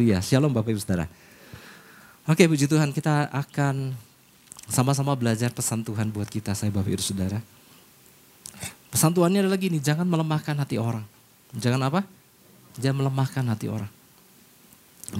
Haleluya. 0.00 0.24
Shalom 0.24 0.56
Bapak 0.56 0.72
Ibu 0.72 0.80
Saudara. 0.80 1.04
Oke 2.24 2.48
puji 2.48 2.64
Tuhan 2.64 2.88
kita 2.88 3.28
akan 3.36 3.92
sama-sama 4.64 5.12
belajar 5.12 5.52
pesan 5.52 5.84
Tuhan 5.84 6.08
buat 6.08 6.24
kita 6.24 6.56
saya 6.56 6.72
Bapak 6.72 6.88
Ibu 6.88 7.04
Saudara. 7.04 7.36
Pesan 8.88 9.12
Tuhannya 9.12 9.44
adalah 9.44 9.60
gini, 9.60 9.76
jangan 9.76 10.08
melemahkan 10.08 10.56
hati 10.56 10.80
orang. 10.80 11.04
Jangan 11.52 11.92
apa? 11.92 12.00
Jangan 12.80 12.96
melemahkan 12.96 13.44
hati 13.44 13.68
orang. 13.68 13.92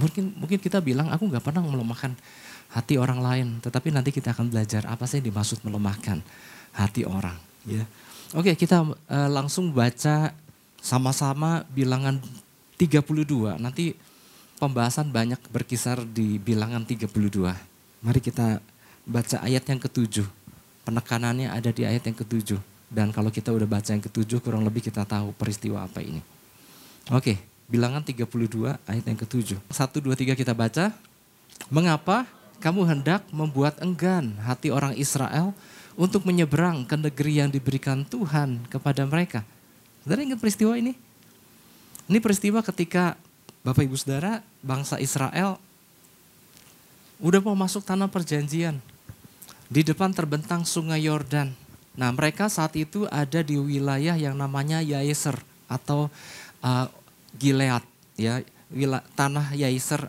Mungkin 0.00 0.40
mungkin 0.40 0.56
kita 0.56 0.80
bilang 0.80 1.12
aku 1.12 1.28
nggak 1.28 1.44
pernah 1.44 1.60
melemahkan 1.60 2.16
hati 2.72 2.96
orang 2.96 3.20
lain, 3.20 3.60
tetapi 3.60 3.92
nanti 3.92 4.16
kita 4.16 4.32
akan 4.32 4.48
belajar 4.48 4.88
apa 4.88 5.04
sih 5.04 5.20
yang 5.20 5.28
dimaksud 5.28 5.60
melemahkan 5.60 6.24
hati 6.72 7.04
orang. 7.04 7.36
Ya. 7.68 7.84
Oke 8.32 8.56
kita 8.56 8.88
uh, 8.88 9.28
langsung 9.28 9.76
baca 9.76 10.32
sama-sama 10.80 11.68
bilangan 11.68 12.16
32. 12.80 13.60
Nanti 13.60 14.08
pembahasan 14.60 15.08
banyak 15.08 15.40
berkisar 15.48 16.04
di 16.04 16.36
bilangan 16.36 16.84
32. 16.84 17.08
Mari 18.04 18.20
kita 18.20 18.60
baca 19.08 19.36
ayat 19.40 19.64
yang 19.64 19.80
ketujuh. 19.80 20.28
Penekanannya 20.84 21.48
ada 21.48 21.72
di 21.72 21.88
ayat 21.88 22.04
yang 22.04 22.16
ketujuh. 22.20 22.60
Dan 22.92 23.08
kalau 23.16 23.32
kita 23.32 23.48
udah 23.48 23.64
baca 23.64 23.88
yang 23.88 24.04
ketujuh 24.04 24.44
kurang 24.44 24.60
lebih 24.68 24.84
kita 24.84 25.08
tahu 25.08 25.32
peristiwa 25.32 25.88
apa 25.88 26.04
ini. 26.04 26.20
Oke, 27.08 27.40
bilangan 27.72 28.04
32 28.04 28.76
ayat 28.84 29.04
yang 29.08 29.16
ketujuh. 29.16 29.56
Satu, 29.72 30.04
dua, 30.04 30.12
tiga 30.12 30.36
kita 30.36 30.52
baca. 30.52 30.92
Mengapa 31.72 32.28
kamu 32.60 32.84
hendak 32.84 33.24
membuat 33.32 33.80
enggan 33.80 34.36
hati 34.44 34.68
orang 34.68 34.92
Israel 35.00 35.56
untuk 35.96 36.28
menyeberang 36.28 36.84
ke 36.84 37.00
negeri 37.00 37.40
yang 37.40 37.48
diberikan 37.48 38.04
Tuhan 38.04 38.68
kepada 38.68 39.08
mereka? 39.08 39.40
Saudara 40.04 40.20
ingat 40.20 40.36
peristiwa 40.36 40.76
ini? 40.76 40.92
Ini 42.10 42.18
peristiwa 42.18 42.58
ketika 42.60 43.14
Bapak 43.60 43.84
Ibu 43.84 43.96
Saudara, 43.96 44.40
bangsa 44.64 44.96
Israel 44.96 45.60
udah 47.20 47.40
mau 47.44 47.52
masuk 47.52 47.84
tanah 47.84 48.08
perjanjian. 48.08 48.80
Di 49.70 49.84
depan 49.86 50.10
terbentang 50.10 50.64
sungai 50.64 51.04
Yordan. 51.04 51.52
Nah 51.94 52.10
mereka 52.10 52.48
saat 52.48 52.74
itu 52.74 53.04
ada 53.12 53.44
di 53.44 53.60
wilayah 53.60 54.16
yang 54.16 54.34
namanya 54.34 54.80
Yaeser 54.80 55.36
atau 55.68 56.08
uh, 56.64 56.86
Gilead. 57.36 57.84
Ya, 58.16 58.42
wila, 58.72 59.04
tanah 59.14 59.52
Yaeser 59.54 60.08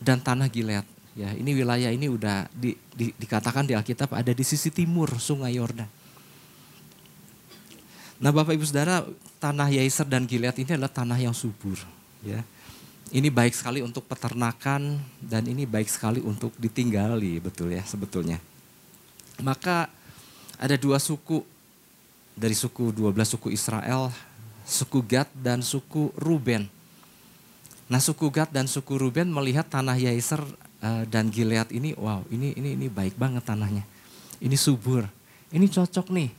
dan 0.00 0.18
tanah 0.18 0.48
Gilead. 0.48 0.88
Ya, 1.14 1.34
ini 1.36 1.50
wilayah 1.52 1.92
ini 1.92 2.08
udah 2.08 2.48
di, 2.54 2.74
di, 2.94 3.12
dikatakan 3.14 3.68
di 3.68 3.76
Alkitab 3.76 4.10
ada 4.14 4.32
di 4.32 4.42
sisi 4.46 4.72
timur 4.72 5.20
sungai 5.20 5.54
Yordan. 5.54 5.90
Nah 8.18 8.30
Bapak 8.34 8.56
Ibu 8.56 8.66
Saudara, 8.66 9.06
tanah 9.38 9.70
Yaiser 9.70 10.08
dan 10.08 10.26
Gilead 10.26 10.56
ini 10.58 10.74
adalah 10.74 10.90
tanah 10.90 11.18
yang 11.20 11.36
subur. 11.36 11.78
Ya. 12.22 12.42
Ini 13.08 13.32
baik 13.32 13.56
sekali 13.56 13.80
untuk 13.80 14.04
peternakan 14.04 15.00
dan 15.22 15.42
ini 15.48 15.64
baik 15.64 15.88
sekali 15.88 16.20
untuk 16.20 16.52
ditinggali 16.60 17.40
betul 17.40 17.72
ya 17.72 17.80
sebetulnya. 17.80 18.36
Maka 19.40 19.88
ada 20.60 20.76
dua 20.76 21.00
suku 21.00 21.40
dari 22.38 22.54
suku 22.54 22.94
12 22.94 23.34
suku 23.34 23.48
Israel, 23.50 24.12
suku 24.62 25.02
Gad 25.02 25.26
dan 25.34 25.64
suku 25.64 26.12
Ruben. 26.14 26.68
Nah 27.88 27.98
suku 27.98 28.28
Gad 28.28 28.52
dan 28.52 28.68
suku 28.68 29.00
Ruben 29.00 29.32
melihat 29.32 29.66
tanah 29.66 29.96
Yaiser 29.96 30.44
uh, 30.84 31.02
dan 31.08 31.32
Gilead 31.32 31.72
ini, 31.72 31.96
wow 31.96 32.22
ini 32.28 32.52
ini 32.54 32.76
ini 32.76 32.86
baik 32.92 33.16
banget 33.16 33.48
tanahnya. 33.48 33.82
Ini 34.38 34.54
subur, 34.54 35.08
ini 35.50 35.66
cocok 35.66 36.12
nih 36.12 36.30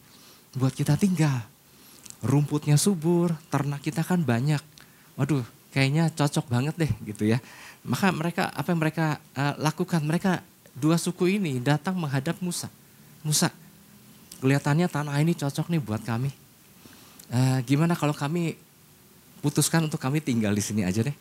buat 0.56 0.72
kita 0.72 0.96
tinggal 0.96 1.44
rumputnya 2.24 2.76
subur, 2.76 3.36
ternak 3.48 3.84
kita 3.84 4.04
kan 4.04 4.24
banyak. 4.24 4.60
Waduh, 5.16 5.44
kayaknya 5.74 6.10
cocok 6.14 6.46
banget 6.50 6.76
deh 6.78 6.92
gitu 7.06 7.30
ya. 7.30 7.38
Maka 7.86 8.12
mereka 8.12 8.52
apa 8.52 8.68
yang 8.74 8.82
mereka 8.82 9.06
uh, 9.38 9.56
lakukan? 9.58 10.02
Mereka 10.04 10.44
dua 10.76 11.00
suku 11.00 11.40
ini 11.40 11.58
datang 11.64 11.96
menghadap 11.96 12.38
Musa. 12.44 12.68
Musa, 13.24 13.52
kelihatannya 14.44 14.88
tanah 14.88 15.16
ini 15.20 15.36
cocok 15.36 15.72
nih 15.72 15.82
buat 15.82 16.04
kami. 16.04 16.32
Uh, 17.30 17.62
gimana 17.64 17.94
kalau 17.94 18.16
kami 18.16 18.58
putuskan 19.40 19.86
untuk 19.86 20.02
kami 20.02 20.20
tinggal 20.20 20.52
di 20.52 20.64
sini 20.64 20.84
aja 20.84 21.06
deh. 21.06 21.16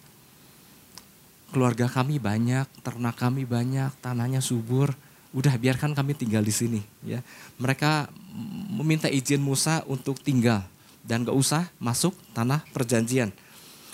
Keluarga 1.49 1.89
kami 1.89 2.21
banyak, 2.21 2.69
ternak 2.85 3.17
kami 3.17 3.49
banyak, 3.49 3.89
tanahnya 4.05 4.45
subur. 4.45 4.93
Udah 5.33 5.53
biarkan 5.61 5.93
kami 5.93 6.17
tinggal 6.17 6.41
di 6.41 6.53
sini 6.53 6.81
ya. 7.05 7.21
Mereka 7.61 8.09
meminta 8.73 9.13
izin 9.13 9.45
Musa 9.45 9.85
untuk 9.85 10.17
tinggal 10.25 10.65
dan 11.05 11.25
gak 11.25 11.37
usah 11.37 11.69
masuk 11.81 12.17
tanah 12.33 12.65
perjanjian. 12.73 13.33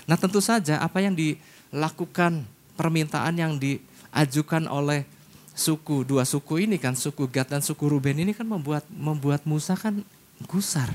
Nah 0.05 0.17
tentu 0.21 0.41
saja 0.45 0.81
apa 0.81 1.01
yang 1.01 1.17
dilakukan 1.17 2.45
permintaan 2.77 3.35
yang 3.37 3.57
diajukan 3.57 4.69
oleh 4.69 5.09
suku 5.55 6.03
dua 6.03 6.27
suku 6.27 6.67
ini 6.67 6.77
kan 6.83 6.99
suku 6.99 7.31
Gad 7.31 7.47
dan 7.55 7.63
suku 7.63 7.87
Ruben 7.87 8.19
ini 8.19 8.35
kan 8.35 8.45
membuat 8.45 8.83
membuat 8.91 9.47
Musa 9.47 9.79
kan 9.79 10.03
gusar. 10.51 10.91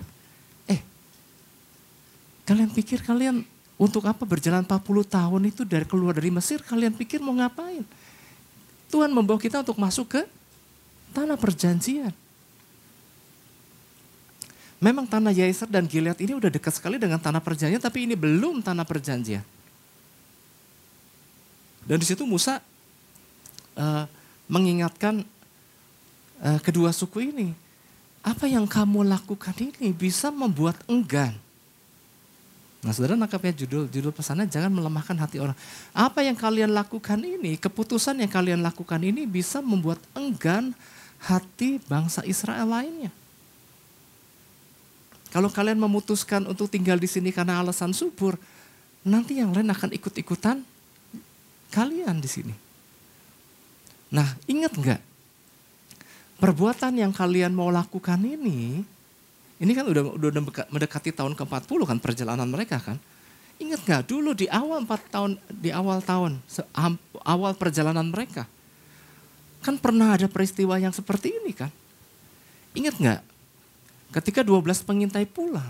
Eh 0.67 0.83
kalian 2.43 2.69
pikir 2.69 3.01
kalian 3.01 3.47
untuk 3.79 4.03
apa 4.03 4.27
berjalan 4.27 4.67
40 4.67 4.83
tahun 5.07 5.41
itu 5.47 5.63
dari 5.63 5.87
keluar 5.87 6.11
dari 6.11 6.27
Mesir 6.27 6.59
kalian 6.59 6.91
pikir 6.91 7.23
mau 7.23 7.31
ngapain? 7.31 7.87
Tuhan 8.91 9.07
membawa 9.13 9.39
kita 9.39 9.63
untuk 9.63 9.79
masuk 9.79 10.19
ke 10.19 10.21
tanah 11.15 11.39
perjanjian. 11.39 12.11
Memang 14.79 15.03
tanah 15.03 15.35
Yaiser 15.35 15.67
dan 15.67 15.83
Gilead 15.83 16.15
ini 16.23 16.39
udah 16.39 16.47
dekat 16.47 16.79
sekali 16.79 16.95
dengan 16.95 17.19
tanah 17.19 17.43
perjanjian, 17.43 17.83
tapi 17.83 18.07
ini 18.07 18.15
belum 18.15 18.63
tanah 18.63 18.87
perjanjian. 18.87 19.43
Dan 21.83 21.99
di 21.99 22.07
situ 22.07 22.23
Musa 22.23 22.63
uh, 23.75 24.05
mengingatkan 24.47 25.19
uh, 26.39 26.59
kedua 26.63 26.95
suku 26.95 27.27
ini, 27.27 27.51
apa 28.23 28.47
yang 28.47 28.63
kamu 28.63 29.03
lakukan 29.03 29.55
ini 29.59 29.91
bisa 29.91 30.31
membuat 30.31 30.79
enggan. 30.87 31.35
Nah 32.79 32.95
saudara 32.95 33.19
nangkapnya 33.19 33.51
judul, 33.51 33.91
judul 33.91 34.15
pesannya 34.15 34.47
jangan 34.47 34.71
melemahkan 34.71 35.19
hati 35.19 35.43
orang. 35.43 35.59
Apa 35.91 36.23
yang 36.23 36.39
kalian 36.39 36.71
lakukan 36.71 37.19
ini, 37.19 37.59
keputusan 37.59 38.15
yang 38.23 38.31
kalian 38.31 38.63
lakukan 38.63 39.03
ini 39.03 39.27
bisa 39.27 39.59
membuat 39.59 39.99
enggan 40.15 40.71
hati 41.19 41.83
bangsa 41.83 42.23
Israel 42.23 42.71
lainnya. 42.71 43.11
Kalau 45.29 45.49
kalian 45.53 45.77
memutuskan 45.77 46.49
untuk 46.49 46.69
tinggal 46.73 46.97
di 46.97 47.05
sini 47.05 47.29
karena 47.29 47.61
alasan 47.61 47.93
subur, 47.93 48.33
nanti 49.05 49.37
yang 49.37 49.53
lain 49.53 49.69
akan 49.69 49.93
ikut-ikutan 49.93 50.65
kalian 51.69 52.17
di 52.17 52.29
sini. 52.29 52.55
Nah, 54.09 54.25
ingat 54.49 54.73
nggak? 54.73 55.01
Perbuatan 56.41 56.97
yang 56.97 57.13
kalian 57.13 57.53
mau 57.53 57.69
lakukan 57.69 58.17
ini, 58.17 58.81
ini 59.59 59.71
kan 59.75 59.85
udah 59.85 60.17
udah 60.17 60.31
mendekati 60.71 61.13
tahun 61.13 61.37
ke-40 61.37 61.79
kan 61.83 61.97
perjalanan 61.99 62.47
mereka 62.49 62.79
kan. 62.81 62.97
Ingat 63.59 63.83
nggak 63.83 64.03
dulu 64.07 64.31
di 64.31 64.47
awal 64.47 64.87
4 64.87 65.13
tahun 65.13 65.31
di 65.51 65.69
awal 65.69 65.99
tahun 65.99 66.39
awal 67.27 67.51
perjalanan 67.59 68.07
mereka 68.07 68.47
kan 69.59 69.75
pernah 69.75 70.15
ada 70.15 70.31
peristiwa 70.31 70.79
yang 70.79 70.95
seperti 70.95 71.35
ini 71.43 71.51
kan. 71.51 71.67
Ingat 72.71 72.95
nggak 72.95 73.19
Ketika 74.09 74.41
12 74.41 74.81
pengintai 74.81 75.29
pulang, 75.29 75.69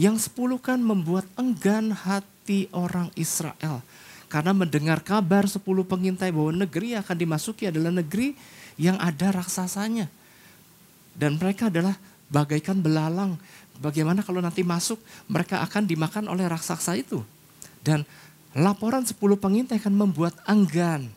yang 0.00 0.16
10 0.16 0.32
kan 0.56 0.80
membuat 0.80 1.28
enggan 1.36 1.92
hati 1.92 2.68
orang 2.72 3.12
Israel. 3.12 3.84
Karena 4.32 4.56
mendengar 4.56 5.04
kabar 5.04 5.44
10 5.44 5.60
pengintai 5.84 6.32
bahwa 6.32 6.64
negeri 6.64 6.96
yang 6.96 7.04
akan 7.04 7.16
dimasuki 7.20 7.68
adalah 7.68 7.92
negeri 7.92 8.32
yang 8.80 8.96
ada 8.96 9.28
raksasanya. 9.36 10.08
Dan 11.12 11.36
mereka 11.36 11.68
adalah 11.68 11.92
bagaikan 12.32 12.80
belalang. 12.80 13.36
Bagaimana 13.76 14.24
kalau 14.24 14.40
nanti 14.40 14.64
masuk 14.64 14.96
mereka 15.28 15.60
akan 15.60 15.84
dimakan 15.84 16.32
oleh 16.32 16.48
raksasa 16.48 16.96
itu. 16.96 17.20
Dan 17.84 18.08
laporan 18.56 19.04
10 19.04 19.20
pengintai 19.36 19.76
akan 19.76 19.92
membuat 19.92 20.32
enggan. 20.48 21.12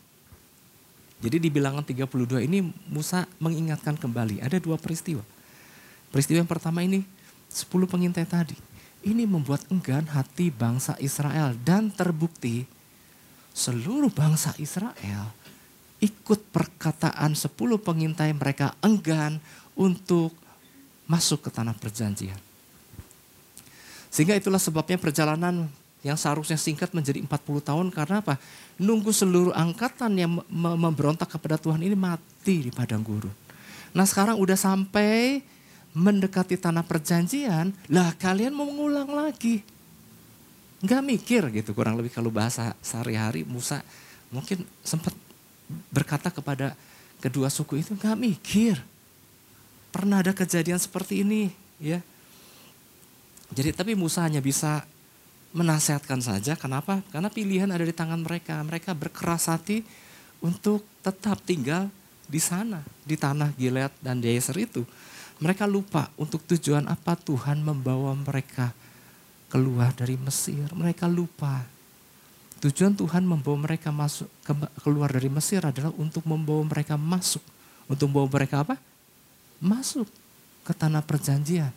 Jadi 1.23 1.39
di 1.39 1.47
bilangan 1.47 1.87
32 1.87 2.43
ini 2.43 2.59
Musa 2.91 3.23
mengingatkan 3.39 3.95
kembali 3.95 4.43
ada 4.43 4.59
dua 4.59 4.75
peristiwa. 4.75 5.23
Peristiwa 6.15 6.39
yang 6.39 6.47
pertama 6.47 6.79
ini, 6.79 7.03
10 7.51 7.91
pengintai 7.91 8.23
tadi. 8.23 8.55
Ini 9.03 9.27
membuat 9.27 9.67
enggan 9.67 10.07
hati 10.07 10.47
bangsa 10.47 10.95
Israel. 11.03 11.51
Dan 11.59 11.91
terbukti 11.91 12.63
seluruh 13.51 14.07
bangsa 14.15 14.55
Israel 14.55 15.35
ikut 15.99 16.39
perkataan 16.55 17.35
10 17.35 17.51
pengintai 17.83 18.31
mereka 18.31 18.79
enggan 18.79 19.43
untuk 19.75 20.31
masuk 21.03 21.43
ke 21.43 21.49
tanah 21.51 21.75
perjanjian. 21.75 22.39
Sehingga 24.07 24.39
itulah 24.39 24.63
sebabnya 24.63 24.95
perjalanan 24.95 25.67
yang 25.99 26.15
seharusnya 26.15 26.55
singkat 26.55 26.95
menjadi 26.95 27.19
40 27.27 27.59
tahun 27.59 27.87
karena 27.91 28.23
apa? 28.23 28.39
Nunggu 28.79 29.11
seluruh 29.11 29.51
angkatan 29.51 30.15
yang 30.15 30.31
memberontak 30.47 31.27
kepada 31.27 31.59
Tuhan 31.59 31.83
ini 31.83 31.99
mati 31.99 32.63
di 32.63 32.71
padang 32.71 33.03
gurun. 33.03 33.35
Nah 33.91 34.07
sekarang 34.07 34.39
udah 34.39 34.55
sampai 34.55 35.43
mendekati 35.95 36.59
tanah 36.59 36.83
perjanjian, 36.83 37.71
lah 37.87 38.11
kalian 38.19 38.51
mau 38.51 38.67
mengulang 38.67 39.07
lagi. 39.15 39.63
Nggak 40.83 41.01
mikir 41.01 41.41
gitu 41.55 41.71
kurang 41.71 41.95
lebih 41.95 42.11
kalau 42.11 42.27
bahasa 42.27 42.75
sehari-hari 42.83 43.47
Musa 43.47 43.79
mungkin 44.27 44.67
sempat 44.83 45.15
berkata 45.89 46.27
kepada 46.29 46.75
kedua 47.23 47.47
suku 47.47 47.79
itu 47.79 47.95
nggak 47.95 48.19
mikir. 48.19 48.75
Pernah 49.95 50.19
ada 50.19 50.35
kejadian 50.35 50.77
seperti 50.77 51.23
ini 51.23 51.47
ya. 51.79 52.03
Jadi 53.55 53.71
tapi 53.71 53.95
Musa 53.95 54.27
hanya 54.27 54.43
bisa 54.43 54.83
menasehatkan 55.55 56.19
saja. 56.19 56.59
Kenapa? 56.59 56.99
Karena 57.07 57.31
pilihan 57.31 57.71
ada 57.71 57.87
di 57.87 57.95
tangan 57.95 58.19
mereka. 58.19 58.59
Mereka 58.59 58.91
berkeras 58.91 59.47
hati 59.47 59.87
untuk 60.43 60.83
tetap 60.99 61.39
tinggal 61.47 61.87
di 62.27 62.43
sana, 62.43 62.83
di 63.07 63.15
tanah 63.15 63.55
Gilead 63.55 63.95
dan 64.03 64.19
Yeser 64.19 64.59
itu. 64.59 64.83
Mereka 65.43 65.67
lupa 65.67 66.07
untuk 66.15 66.43
tujuan 66.47 66.87
apa 66.87 67.19
Tuhan 67.19 67.59
membawa 67.59 68.15
mereka 68.15 68.71
keluar 69.51 69.91
dari 69.91 70.15
Mesir. 70.15 70.63
Mereka 70.71 71.11
lupa. 71.11 71.67
Tujuan 72.63 72.95
Tuhan 72.95 73.27
membawa 73.27 73.67
mereka 73.67 73.91
masuk 73.91 74.31
keluar 74.79 75.11
dari 75.11 75.27
Mesir 75.27 75.59
adalah 75.59 75.91
untuk 75.99 76.23
membawa 76.23 76.63
mereka 76.63 76.95
masuk. 76.95 77.43
Untuk 77.91 78.09
membawa 78.09 78.31
mereka 78.31 78.63
apa? 78.63 78.75
Masuk 79.59 80.07
ke 80.63 80.71
tanah 80.71 81.03
perjanjian. 81.03 81.69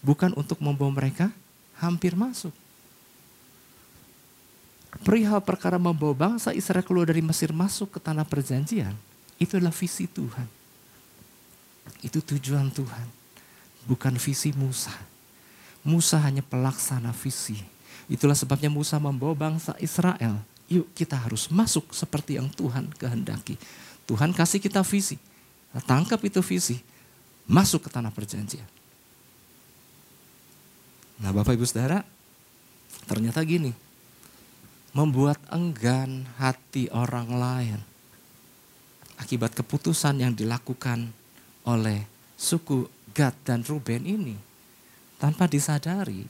Bukan 0.00 0.32
untuk 0.38 0.62
membawa 0.62 0.90
mereka 1.02 1.34
hampir 1.82 2.14
masuk. 2.14 2.54
Perihal 5.02 5.42
perkara 5.42 5.80
membawa 5.82 6.14
bangsa 6.14 6.54
Israel 6.54 6.86
keluar 6.86 7.10
dari 7.10 7.24
Mesir 7.24 7.50
masuk 7.50 7.96
ke 7.96 7.98
tanah 7.98 8.28
perjanjian, 8.28 8.92
itu 9.40 9.56
adalah 9.56 9.72
visi 9.72 10.04
Tuhan. 10.04 10.61
Itu 12.02 12.18
tujuan 12.22 12.70
Tuhan, 12.74 13.06
bukan 13.86 14.14
visi 14.18 14.50
Musa. 14.54 14.94
Musa 15.82 16.18
hanya 16.22 16.42
pelaksana 16.42 17.10
visi. 17.10 17.58
Itulah 18.06 18.38
sebabnya 18.38 18.70
Musa 18.70 18.98
membawa 19.02 19.34
bangsa 19.34 19.74
Israel. 19.82 20.38
Yuk 20.70 20.86
kita 20.94 21.18
harus 21.18 21.50
masuk 21.50 21.90
seperti 21.90 22.38
yang 22.38 22.50
Tuhan 22.50 22.90
kehendaki. 22.94 23.58
Tuhan 24.06 24.30
kasih 24.34 24.62
kita 24.62 24.82
visi. 24.86 25.18
Tangkap 25.86 26.22
itu 26.22 26.38
visi. 26.42 26.78
Masuk 27.46 27.86
ke 27.86 27.90
tanah 27.90 28.14
perjanjian. 28.14 28.66
Nah 31.22 31.30
Bapak 31.30 31.54
Ibu 31.54 31.66
Saudara, 31.66 32.02
ternyata 33.06 33.42
gini. 33.42 33.74
Membuat 34.92 35.40
enggan 35.48 36.28
hati 36.36 36.92
orang 36.92 37.32
lain. 37.32 37.80
Akibat 39.16 39.54
keputusan 39.54 40.20
yang 40.20 40.34
dilakukan 40.34 41.14
oleh 41.66 42.04
suku 42.34 42.88
Gad 43.12 43.36
dan 43.44 43.62
Ruben 43.62 44.02
ini. 44.02 44.36
Tanpa 45.20 45.46
disadari 45.46 46.26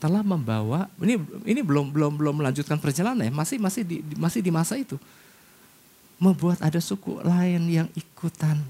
telah 0.00 0.24
membawa 0.24 0.88
ini 0.96 1.20
ini 1.44 1.60
belum 1.60 1.92
belum 1.92 2.16
belum 2.16 2.34
melanjutkan 2.40 2.80
perjalanan 2.80 3.28
ya 3.28 3.32
masih 3.34 3.60
masih 3.60 3.82
di 3.84 3.96
masih 4.16 4.40
di 4.40 4.48
masa 4.54 4.78
itu. 4.78 4.96
Membuat 6.20 6.60
ada 6.60 6.78
suku 6.78 7.18
lain 7.24 7.64
yang 7.68 7.88
ikutan. 7.96 8.60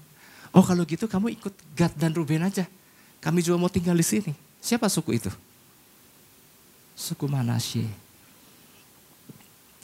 Oh 0.54 0.62
kalau 0.62 0.82
gitu 0.86 1.06
kamu 1.06 1.34
ikut 1.38 1.54
Gad 1.76 1.92
dan 1.98 2.14
Ruben 2.14 2.46
aja. 2.46 2.66
Kami 3.20 3.44
juga 3.44 3.60
mau 3.60 3.68
tinggal 3.68 3.94
di 3.94 4.06
sini. 4.06 4.32
Siapa 4.62 4.88
suku 4.88 5.20
itu? 5.20 5.30
Suku 6.96 7.28
Manasye. 7.28 7.84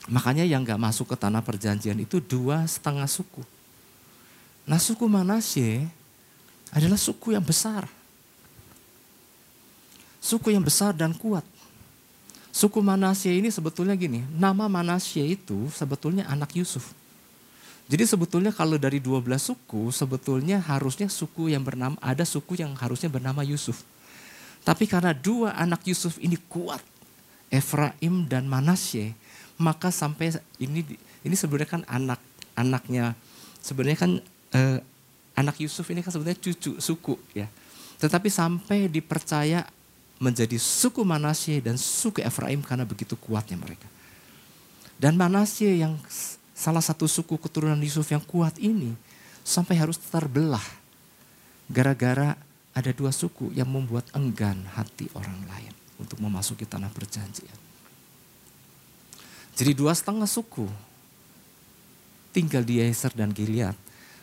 Makanya 0.07 0.47
yang 0.47 0.63
nggak 0.63 0.79
masuk 0.79 1.13
ke 1.13 1.17
tanah 1.19 1.43
perjanjian 1.43 1.99
itu 1.99 2.23
dua 2.23 2.63
setengah 2.65 3.11
suku. 3.11 3.43
Nah 4.67 4.79
suku 4.79 5.05
Manasye 5.11 5.91
adalah 6.77 7.01
suku 7.01 7.33
yang 7.33 7.45
besar 7.45 7.89
Suku 10.27 10.51
yang 10.51 10.67
besar 10.67 10.91
dan 10.91 11.15
kuat. 11.15 11.47
Suku 12.51 12.83
Manasye 12.83 13.39
ini 13.39 13.47
sebetulnya 13.47 13.95
gini, 13.95 14.27
nama 14.35 14.67
Manasye 14.67 15.23
itu 15.23 15.71
sebetulnya 15.71 16.27
anak 16.27 16.51
Yusuf. 16.59 16.91
Jadi 17.87 18.03
sebetulnya 18.03 18.51
kalau 18.51 18.75
dari 18.75 18.99
12 18.99 19.23
suku, 19.39 19.95
sebetulnya 19.95 20.59
harusnya 20.59 21.07
suku 21.07 21.55
yang 21.55 21.63
bernama, 21.63 21.95
ada 22.03 22.27
suku 22.27 22.59
yang 22.59 22.75
harusnya 22.75 23.07
bernama 23.07 23.47
Yusuf. 23.47 23.87
Tapi 24.67 24.91
karena 24.91 25.15
dua 25.15 25.55
anak 25.55 25.87
Yusuf 25.87 26.19
ini 26.19 26.35
kuat, 26.51 26.83
Efraim 27.47 28.27
dan 28.27 28.51
Manasye, 28.51 29.15
maka 29.63 29.95
sampai 29.95 30.35
ini 30.59 30.83
ini 31.23 31.35
sebenarnya 31.39 31.71
kan 31.71 31.83
anak 31.87 32.19
anaknya 32.59 33.15
sebenarnya 33.63 33.99
kan 34.03 34.13
eh, 34.51 34.83
anak 35.37 35.61
Yusuf 35.61 35.85
ini 35.93 36.01
kan 36.01 36.11
sebenarnya 36.11 36.41
cucu 36.41 36.81
suku 36.81 37.15
ya. 37.37 37.47
Tetapi 38.01 38.29
sampai 38.33 38.89
dipercaya 38.89 39.65
menjadi 40.17 40.57
suku 40.57 41.05
Manasye 41.05 41.61
dan 41.61 41.77
suku 41.77 42.25
Efraim 42.25 42.65
karena 42.65 42.89
begitu 42.89 43.15
kuatnya 43.21 43.61
mereka. 43.61 43.85
Dan 44.97 45.21
Manasye 45.21 45.77
yang 45.77 46.01
salah 46.57 46.81
satu 46.81 47.05
suku 47.05 47.37
keturunan 47.37 47.77
Yusuf 47.77 48.09
yang 48.09 48.25
kuat 48.25 48.57
ini 48.57 48.97
sampai 49.45 49.77
harus 49.77 50.01
terbelah 50.01 50.65
gara-gara 51.69 52.33
ada 52.73 52.91
dua 52.97 53.13
suku 53.13 53.53
yang 53.53 53.69
membuat 53.69 54.09
enggan 54.17 54.65
hati 54.73 55.09
orang 55.13 55.37
lain 55.49 55.73
untuk 56.01 56.21
memasuki 56.21 56.65
tanah 56.65 56.89
perjanjian. 56.93 57.57
Jadi 59.57 59.73
dua 59.73 59.97
setengah 59.97 60.29
suku 60.29 60.69
tinggal 62.37 62.61
di 62.61 62.85
Yeser 62.85 63.13
dan 63.17 63.33
Gilead. 63.33 63.73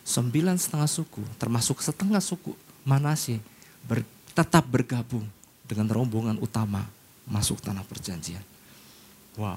Sembilan 0.04 0.60
setengah 0.60 0.86
suku 0.86 1.24
termasuk 1.40 1.80
setengah 1.80 2.20
suku 2.20 2.52
Manasye 2.84 3.40
ber, 3.88 4.04
tetap 4.36 4.68
bergabung 4.68 5.24
dengan 5.64 5.88
rombongan 5.88 6.36
utama 6.36 6.84
masuk 7.24 7.64
tanah 7.64 7.80
perjanjian. 7.88 8.44
Wow, 9.40 9.56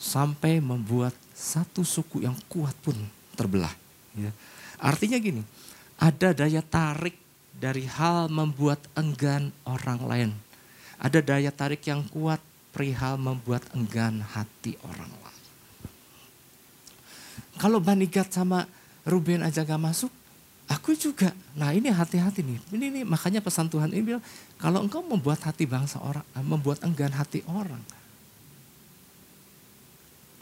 sampai 0.00 0.58
membuat 0.58 1.12
satu 1.36 1.84
suku 1.84 2.24
yang 2.24 2.34
kuat 2.48 2.72
pun 2.80 2.96
terbelah. 3.36 3.70
Ya. 4.16 4.32
Artinya 4.80 5.20
gini, 5.20 5.44
ada 6.00 6.32
daya 6.32 6.64
tarik 6.64 7.14
dari 7.52 7.84
hal 7.84 8.32
membuat 8.32 8.80
enggan 8.96 9.52
orang 9.68 10.00
lain. 10.02 10.30
Ada 10.98 11.20
daya 11.20 11.52
tarik 11.52 11.84
yang 11.84 12.02
kuat 12.08 12.40
perihal 12.74 13.20
membuat 13.20 13.62
enggan 13.76 14.24
hati 14.24 14.74
orang 14.82 15.12
lain. 15.12 15.42
Kalau 17.54 17.78
Banigat 17.78 18.34
sama 18.34 18.66
Ruben 19.04 19.44
aja 19.44 19.62
gak 19.62 19.80
masuk, 19.80 20.12
Aku 20.64 20.96
juga. 20.96 21.36
Nah 21.52 21.76
ini 21.76 21.92
hati-hati 21.92 22.40
nih. 22.40 22.58
Ini 22.72 22.86
nih 22.88 23.04
makanya 23.04 23.44
pesan 23.44 23.68
Tuhan 23.68 23.92
ini 23.92 24.16
bilang, 24.16 24.24
kalau 24.56 24.80
engkau 24.80 25.04
membuat 25.04 25.44
hati 25.44 25.68
bangsa 25.68 26.00
orang, 26.00 26.24
eh, 26.32 26.44
membuat 26.44 26.80
enggan 26.80 27.12
hati 27.12 27.44
orang. 27.44 27.80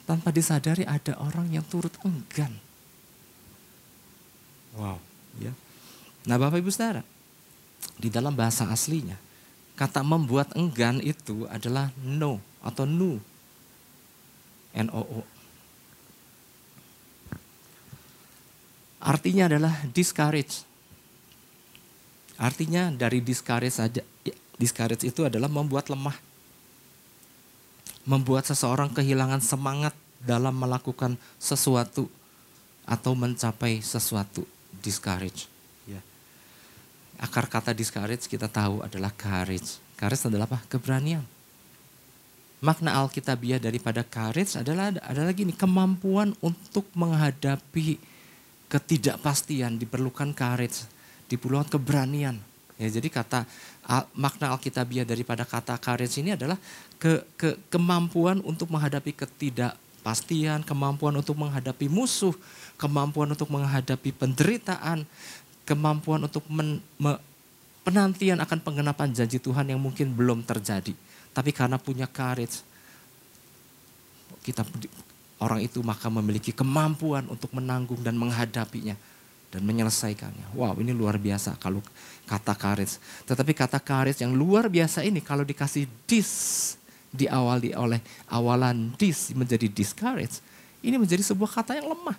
Tanpa 0.06 0.30
disadari 0.30 0.86
ada 0.86 1.18
orang 1.18 1.50
yang 1.50 1.66
turut 1.66 1.90
enggan. 2.06 2.54
Wow. 4.78 5.02
Ya. 5.42 5.50
Nah 6.22 6.38
Bapak 6.38 6.62
Ibu 6.62 6.70
Saudara, 6.70 7.02
di 7.98 8.06
dalam 8.06 8.38
bahasa 8.38 8.70
aslinya, 8.70 9.18
kata 9.74 10.06
membuat 10.06 10.54
enggan 10.54 11.02
itu 11.02 11.50
adalah 11.50 11.90
no 11.98 12.38
atau 12.62 12.86
nu. 12.86 13.18
N-O-O. 14.72 15.26
Artinya 19.02 19.50
adalah 19.50 19.74
discourage. 19.90 20.62
Artinya 22.38 22.94
dari 22.94 23.18
discourage 23.18 23.74
saja, 23.74 24.02
discourage 24.54 25.02
itu 25.02 25.26
adalah 25.26 25.50
membuat 25.50 25.90
lemah. 25.90 26.14
Membuat 28.06 28.46
seseorang 28.46 28.94
kehilangan 28.94 29.42
semangat 29.42 29.94
dalam 30.22 30.54
melakukan 30.54 31.18
sesuatu 31.42 32.06
atau 32.86 33.12
mencapai 33.18 33.82
sesuatu. 33.82 34.46
Discourage. 34.82 35.46
Ya. 35.86 36.02
Akar 37.18 37.46
kata 37.46 37.74
discourage 37.74 38.26
kita 38.26 38.46
tahu 38.46 38.82
adalah 38.82 39.10
courage. 39.14 39.78
Courage 39.98 40.26
adalah 40.26 40.46
apa? 40.46 40.58
Keberanian. 40.66 41.22
Makna 42.62 42.94
Alkitabiah 43.02 43.58
daripada 43.58 44.06
courage 44.06 44.54
adalah 44.54 44.94
adalah 45.02 45.34
gini, 45.34 45.50
kemampuan 45.50 46.34
untuk 46.38 46.86
menghadapi 46.94 47.98
ketidakpastian, 48.72 49.76
diperlukan 49.76 50.32
courage, 50.32 50.88
diperlukan 51.28 51.68
keberanian. 51.76 52.40
Ya, 52.80 52.88
jadi 52.88 53.12
kata 53.12 53.44
makna 54.16 54.56
Alkitabiah 54.56 55.04
daripada 55.04 55.44
kata 55.44 55.76
courage 55.76 56.16
ini 56.16 56.32
adalah 56.32 56.56
ke, 56.96 57.20
ke, 57.36 57.60
kemampuan 57.68 58.40
untuk 58.40 58.72
menghadapi 58.72 59.12
ketidakpastian, 59.12 60.64
kemampuan 60.64 61.12
untuk 61.20 61.36
menghadapi 61.36 61.92
musuh, 61.92 62.32
kemampuan 62.80 63.28
untuk 63.28 63.52
menghadapi 63.52 64.10
penderitaan, 64.16 65.04
kemampuan 65.68 66.24
untuk 66.24 66.42
men, 66.48 66.80
me, 66.96 67.20
penantian 67.84 68.40
akan 68.40 68.58
penggenapan 68.64 69.12
janji 69.12 69.36
Tuhan 69.36 69.68
yang 69.68 69.78
mungkin 69.78 70.16
belum 70.16 70.42
terjadi. 70.48 70.96
Tapi 71.36 71.50
karena 71.52 71.76
punya 71.76 72.08
courage, 72.08 72.64
kita 74.42 74.64
orang 75.42 75.58
itu 75.66 75.82
maka 75.82 76.06
memiliki 76.06 76.54
kemampuan 76.54 77.26
untuk 77.26 77.50
menanggung 77.50 77.98
dan 77.98 78.14
menghadapinya 78.14 78.94
dan 79.50 79.60
menyelesaikannya. 79.66 80.54
Wow, 80.54 80.78
ini 80.78 80.94
luar 80.94 81.18
biasa 81.18 81.58
kalau 81.58 81.82
kata 82.24 82.54
karis. 82.54 83.02
Tetapi 83.26 83.52
kata 83.52 83.82
karis 83.82 84.22
yang 84.22 84.32
luar 84.32 84.70
biasa 84.70 85.02
ini 85.02 85.18
kalau 85.18 85.42
dikasih 85.42 85.90
dis 86.06 86.32
diawali 87.12 87.76
oleh 87.76 88.00
awalan 88.32 88.96
dis 88.96 89.34
menjadi 89.36 89.68
discourage, 89.68 90.40
ini 90.80 90.96
menjadi 90.96 91.20
sebuah 91.20 91.60
kata 91.60 91.76
yang 91.76 91.92
lemah. 91.92 92.16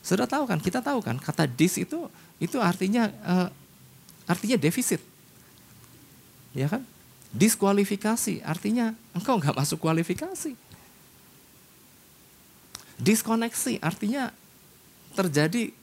Sudah 0.00 0.24
tahu 0.24 0.48
kan? 0.48 0.58
Kita 0.58 0.80
tahu 0.80 1.04
kan? 1.04 1.20
Kata 1.20 1.44
dis 1.44 1.76
itu 1.76 2.08
itu 2.40 2.56
artinya 2.56 3.12
uh, 3.22 3.48
artinya 4.24 4.56
defisit. 4.56 5.04
Ya 6.56 6.72
kan? 6.72 6.80
Diskualifikasi 7.36 8.40
artinya 8.40 8.96
engkau 9.12 9.36
nggak 9.36 9.56
masuk 9.60 9.76
kualifikasi. 9.84 10.56
Diskoneksi 13.02 13.82
artinya 13.82 14.30
terjadi 15.18 15.74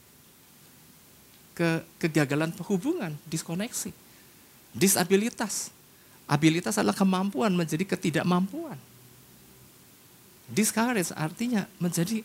ke 1.52 1.84
kegagalan 2.00 2.56
hubungan, 2.64 3.20
diskoneksi. 3.28 3.92
Disabilitas 4.72 5.76
Abilitas 6.30 6.78
adalah 6.78 6.94
kemampuan 6.94 7.50
menjadi 7.50 7.82
ketidakmampuan. 7.90 8.78
Discourage 10.46 11.10
artinya 11.18 11.66
menjadi 11.82 12.22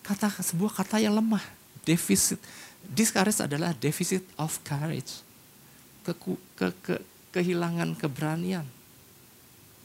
kata 0.00 0.32
sebuah 0.40 0.72
kata 0.72 1.04
yang 1.04 1.12
lemah. 1.12 1.44
Defisit. 1.84 2.40
Discourage 2.80 3.44
adalah 3.44 3.76
deficit 3.76 4.24
of 4.40 4.56
courage. 4.64 5.20
Ke, 6.00 6.16
ke, 6.56 6.66
ke, 6.80 6.94
kehilangan 7.36 7.92
keberanian. 8.00 8.64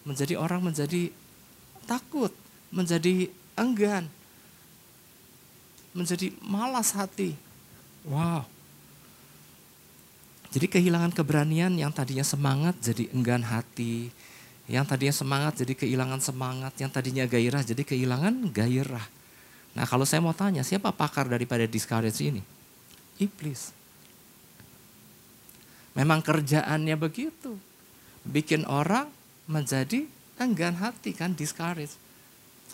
Menjadi 0.07 0.39
orang 0.39 0.63
menjadi 0.63 1.11
takut, 1.83 2.31
menjadi 2.71 3.27
enggan, 3.59 4.07
menjadi 5.97 6.29
malas 6.45 6.93
hati. 6.93 7.33
Wow. 8.05 8.45
Jadi 10.53 10.69
kehilangan 10.69 11.11
keberanian 11.11 11.73
yang 11.75 11.89
tadinya 11.89 12.23
semangat 12.23 12.77
jadi 12.79 13.09
enggan 13.11 13.41
hati. 13.41 14.13
Yang 14.69 14.85
tadinya 14.93 15.15
semangat 15.15 15.53
jadi 15.59 15.73
kehilangan 15.73 16.21
semangat. 16.21 16.73
Yang 16.77 16.91
tadinya 16.93 17.25
gairah 17.25 17.65
jadi 17.65 17.83
kehilangan 17.83 18.53
gairah. 18.53 19.05
Nah 19.73 19.85
kalau 19.89 20.05
saya 20.05 20.23
mau 20.23 20.37
tanya 20.37 20.61
siapa 20.61 20.93
pakar 20.93 21.27
daripada 21.27 21.67
discourage 21.67 22.21
ini? 22.23 22.41
Iblis. 23.17 23.73
Memang 25.97 26.21
kerjaannya 26.21 26.93
begitu. 26.93 27.57
Bikin 28.21 28.69
orang 28.69 29.09
menjadi 29.49 30.05
enggan 30.37 30.77
hati 30.77 31.11
kan 31.11 31.33
discourage. 31.33 32.06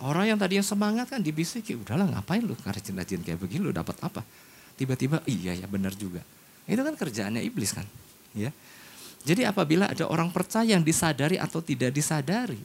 Orang 0.02 0.26
yang 0.26 0.40
tadinya 0.42 0.66
semangat 0.66 1.14
kan 1.14 1.22
dibisiki, 1.22 1.78
udahlah 1.78 2.10
ngapain 2.10 2.42
lu 2.42 2.58
rajin-rajin 2.58 3.22
kayak 3.22 3.38
begini 3.38 3.70
lu 3.70 3.74
dapat 3.76 3.94
apa? 4.02 4.26
Tiba-tiba 4.74 5.22
iya 5.30 5.54
ya 5.54 5.70
benar 5.70 5.94
juga 5.94 6.26
itu 6.68 6.80
kan 6.80 6.96
kerjaannya 6.96 7.44
iblis 7.44 7.76
kan. 7.76 7.84
Ya. 8.32 8.56
Jadi 9.24 9.48
apabila 9.48 9.92
ada 9.92 10.08
orang 10.08 10.32
percaya 10.32 10.76
yang 10.76 10.84
disadari 10.84 11.40
atau 11.40 11.64
tidak 11.64 11.96
disadari, 11.96 12.60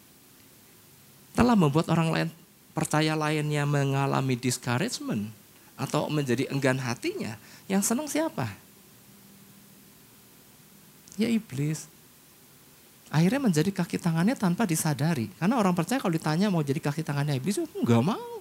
telah 1.35 1.54
membuat 1.54 1.87
orang 1.90 2.08
lain 2.11 2.28
percaya 2.75 3.14
lainnya 3.14 3.66
mengalami 3.66 4.35
discouragement 4.38 5.30
atau 5.78 6.11
menjadi 6.11 6.50
enggan 6.50 6.78
hatinya, 6.78 7.38
yang 7.70 7.82
senang 7.82 8.11
siapa? 8.11 8.50
Ya 11.18 11.30
iblis. 11.30 11.87
Akhirnya 13.09 13.41
menjadi 13.41 13.71
kaki 13.73 13.97
tangannya 13.97 14.37
tanpa 14.37 14.69
disadari. 14.69 15.33
Karena 15.41 15.57
orang 15.57 15.73
percaya 15.73 15.97
kalau 15.97 16.12
ditanya 16.12 16.53
mau 16.53 16.61
jadi 16.61 16.79
kaki 16.79 17.00
tangannya 17.00 17.41
iblis, 17.41 17.61
enggak 17.61 18.05
mau. 18.05 18.41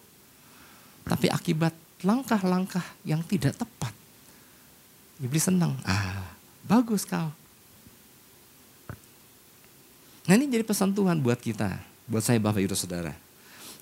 Tapi 1.07 1.31
akibat 1.31 1.71
langkah-langkah 2.03 2.83
yang 3.07 3.23
tidak 3.23 3.55
tepat, 3.55 3.95
Iblis 5.17 5.49
senang. 5.49 5.73
Ah, 5.81 6.21
bagus 6.61 7.01
kau. 7.01 7.33
Nah 10.27 10.33
ini 10.35 10.45
jadi 10.51 10.61
pesan 10.61 10.93
Tuhan 10.93 11.17
buat 11.23 11.39
kita, 11.39 11.79
buat 12.05 12.21
saya 12.21 12.37
Bapak 12.37 12.61
Ibu 12.61 12.75
Saudara. 12.75 13.15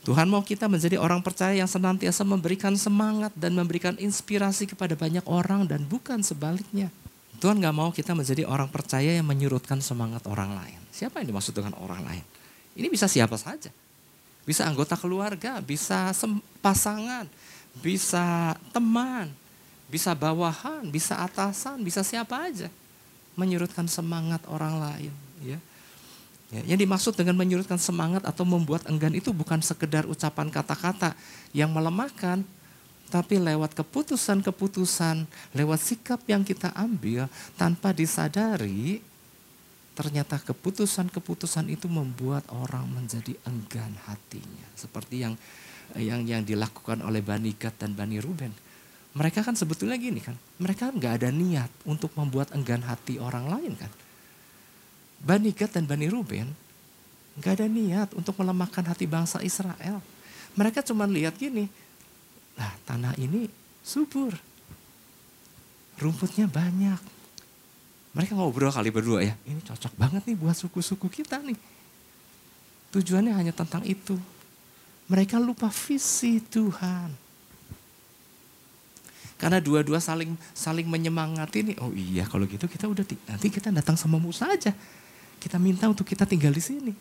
Tuhan 0.06 0.30
mau 0.30 0.46
kita 0.46 0.70
menjadi 0.70 1.02
orang 1.02 1.18
percaya 1.26 1.58
yang 1.58 1.66
senantiasa 1.66 2.22
memberikan 2.22 2.78
semangat 2.78 3.34
dan 3.34 3.58
memberikan 3.58 3.98
inspirasi 3.98 4.70
kepada 4.70 4.94
banyak 4.94 5.26
orang 5.26 5.66
dan 5.66 5.82
bukan 5.82 6.22
sebaliknya. 6.22 6.94
Tuhan 7.40 7.60
gak 7.60 7.76
mau 7.76 7.90
kita 7.92 8.16
menjadi 8.16 8.48
orang 8.48 8.72
percaya 8.72 9.16
yang 9.16 9.28
menyurutkan 9.28 9.84
semangat 9.84 10.24
orang 10.26 10.56
lain. 10.56 10.80
Siapa 10.90 11.20
yang 11.20 11.36
dimaksud 11.36 11.52
dengan 11.52 11.76
orang 11.78 12.02
lain? 12.06 12.24
Ini 12.76 12.88
bisa 12.92 13.08
siapa 13.08 13.36
saja. 13.36 13.72
Bisa 14.46 14.68
anggota 14.68 14.94
keluarga, 14.94 15.58
bisa 15.60 16.14
pasangan, 16.62 17.26
bisa 17.82 18.54
teman, 18.70 19.34
bisa 19.90 20.14
bawahan, 20.14 20.86
bisa 20.88 21.18
atasan, 21.22 21.82
bisa 21.82 22.06
siapa 22.06 22.46
aja. 22.46 22.70
Menyurutkan 23.36 23.90
semangat 23.90 24.46
orang 24.48 24.80
lain. 24.80 25.14
Ya. 25.44 25.60
Ya, 26.54 26.62
yang 26.72 26.80
dimaksud 26.80 27.18
dengan 27.18 27.34
menyurutkan 27.36 27.82
semangat 27.82 28.22
atau 28.22 28.46
membuat 28.46 28.86
enggan 28.86 29.12
itu 29.18 29.34
bukan 29.34 29.66
sekedar 29.66 30.06
ucapan 30.06 30.54
kata-kata 30.54 31.18
yang 31.58 31.74
melemahkan, 31.74 32.46
tapi 33.16 33.40
lewat 33.40 33.72
keputusan-keputusan, 33.80 35.24
lewat 35.56 35.80
sikap 35.80 36.20
yang 36.28 36.44
kita 36.44 36.76
ambil 36.76 37.32
tanpa 37.56 37.96
disadari, 37.96 39.00
ternyata 39.96 40.36
keputusan-keputusan 40.44 41.72
itu 41.72 41.88
membuat 41.88 42.44
orang 42.52 42.84
menjadi 42.92 43.40
enggan 43.48 43.96
hatinya. 44.04 44.68
Seperti 44.76 45.24
yang 45.24 45.40
yang 45.96 46.28
yang 46.28 46.44
dilakukan 46.44 47.00
oleh 47.00 47.24
Bani 47.24 47.56
Gad 47.56 47.80
dan 47.80 47.96
Bani 47.96 48.20
Ruben 48.20 48.52
mereka 49.16 49.40
kan 49.48 49.56
sebetulnya 49.56 49.96
gini 49.96 50.20
kan, 50.20 50.36
mereka 50.60 50.92
nggak 50.92 51.24
ada 51.24 51.32
niat 51.32 51.72
untuk 51.88 52.12
membuat 52.20 52.52
enggan 52.52 52.84
hati 52.84 53.16
orang 53.16 53.48
lain 53.48 53.72
kan. 53.80 53.88
Bani 55.24 55.56
Gad 55.56 55.72
dan 55.72 55.88
Bani 55.88 56.12
Ruben 56.12 56.52
nggak 57.40 57.54
ada 57.64 57.68
niat 57.72 58.12
untuk 58.12 58.36
melemahkan 58.36 58.84
hati 58.84 59.08
bangsa 59.08 59.40
Israel. 59.40 60.04
Mereka 60.60 60.84
cuma 60.84 61.08
lihat 61.08 61.40
gini, 61.40 61.72
nah 62.56 62.72
tanah 62.88 63.14
ini 63.20 63.48
subur, 63.86 64.34
rumputnya 66.00 66.50
banyak. 66.50 67.00
Mereka 68.16 68.32
ngobrol 68.34 68.72
kali 68.72 68.90
berdua 68.90 69.22
ya, 69.22 69.36
ini 69.44 69.60
cocok 69.60 69.94
banget 70.00 70.24
nih 70.24 70.40
buat 70.40 70.56
suku-suku 70.56 71.12
kita 71.12 71.44
nih. 71.44 71.60
Tujuannya 72.96 73.36
hanya 73.36 73.52
tentang 73.52 73.84
itu. 73.84 74.16
Mereka 75.12 75.36
lupa 75.38 75.68
visi 75.68 76.40
Tuhan. 76.40 77.12
Karena 79.36 79.60
dua-dua 79.60 80.00
saling 80.00 80.32
saling 80.56 80.88
menyemangati 80.88 81.60
nih. 81.62 81.78
Oh 81.84 81.92
iya 81.92 82.24
kalau 82.24 82.48
gitu 82.48 82.72
kita 82.72 82.88
udah 82.88 83.04
nanti 83.28 83.52
kita 83.52 83.68
datang 83.68 84.00
sama 84.00 84.16
Musa 84.16 84.48
aja. 84.48 84.72
Kita 85.44 85.60
minta 85.60 85.92
untuk 85.92 86.08
kita 86.08 86.24
tinggal 86.24 86.56
di 86.56 86.64
sini. 86.64 86.94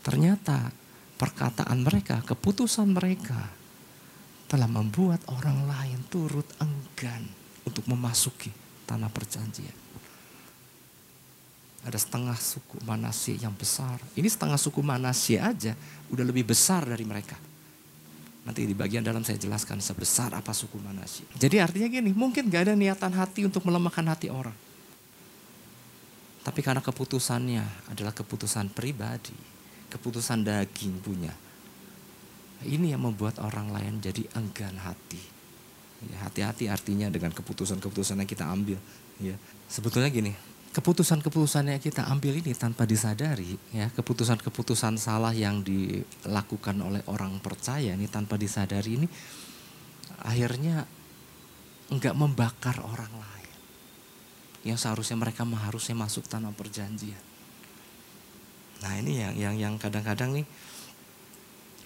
Ternyata 0.00 0.70
perkataan 1.18 1.82
mereka, 1.82 2.22
keputusan 2.22 2.94
mereka 2.94 3.50
telah 4.46 4.70
membuat 4.70 5.26
orang 5.30 5.66
lain 5.66 5.98
turut 6.06 6.46
enggan 6.62 7.26
untuk 7.66 7.82
memasuki 7.90 8.54
tanah 8.86 9.10
perjanjian. 9.10 9.74
Ada 11.86 11.98
setengah 12.02 12.34
suku 12.34 12.82
Manasye 12.82 13.38
yang 13.38 13.54
besar. 13.54 14.02
Ini 14.18 14.26
setengah 14.26 14.58
suku 14.58 14.82
Manasye 14.82 15.38
aja 15.38 15.74
udah 16.10 16.24
lebih 16.26 16.46
besar 16.46 16.82
dari 16.82 17.06
mereka. 17.06 17.38
Nanti 18.46 18.62
di 18.62 18.74
bagian 18.74 19.02
dalam 19.02 19.26
saya 19.26 19.38
jelaskan 19.38 19.82
sebesar 19.82 20.34
apa 20.34 20.54
suku 20.54 20.78
Manasye. 20.78 21.26
Jadi 21.34 21.58
artinya 21.58 21.90
gini, 21.90 22.10
mungkin 22.14 22.46
gak 22.46 22.70
ada 22.70 22.74
niatan 22.78 23.10
hati 23.14 23.46
untuk 23.46 23.66
melemahkan 23.66 24.06
hati 24.06 24.30
orang. 24.30 24.54
Tapi 26.46 26.62
karena 26.62 26.78
keputusannya 26.78 27.90
adalah 27.90 28.14
keputusan 28.14 28.70
pribadi, 28.70 29.34
keputusan 29.90 30.46
daging 30.46 31.02
punya. 31.02 31.34
Ini 32.64 32.96
yang 32.96 33.04
membuat 33.04 33.36
orang 33.42 33.68
lain 33.68 34.00
jadi 34.00 34.24
enggan 34.32 34.80
hati. 34.80 35.20
Ya, 36.08 36.28
hati-hati 36.28 36.68
artinya 36.72 37.12
dengan 37.12 37.32
keputusan-keputusan 37.32 38.20
yang 38.20 38.28
kita 38.28 38.48
ambil. 38.48 38.80
Ya. 39.20 39.36
Sebetulnya 39.68 40.08
gini, 40.08 40.32
keputusan-keputusan 40.76 41.72
yang 41.72 41.80
kita 41.80 42.04
ambil 42.04 42.36
ini 42.36 42.52
tanpa 42.52 42.84
disadari 42.84 43.56
ya 43.72 43.88
keputusan-keputusan 43.96 45.00
salah 45.00 45.32
yang 45.32 45.64
dilakukan 45.64 46.76
oleh 46.84 47.00
orang 47.08 47.40
percaya 47.40 47.96
ini 47.96 48.04
tanpa 48.12 48.36
disadari 48.36 49.00
ini 49.00 49.08
akhirnya 50.20 50.84
enggak 51.88 52.12
membakar 52.12 52.76
orang 52.84 53.08
lain 53.08 53.56
yang 54.68 54.76
seharusnya 54.76 55.16
mereka 55.16 55.48
harusnya 55.48 55.96
masuk 55.96 56.28
tanah 56.28 56.52
perjanjian 56.52 57.24
nah 58.84 58.92
ini 59.00 59.24
yang 59.24 59.32
yang 59.32 59.54
yang 59.56 59.74
kadang-kadang 59.80 60.36
nih 60.36 60.46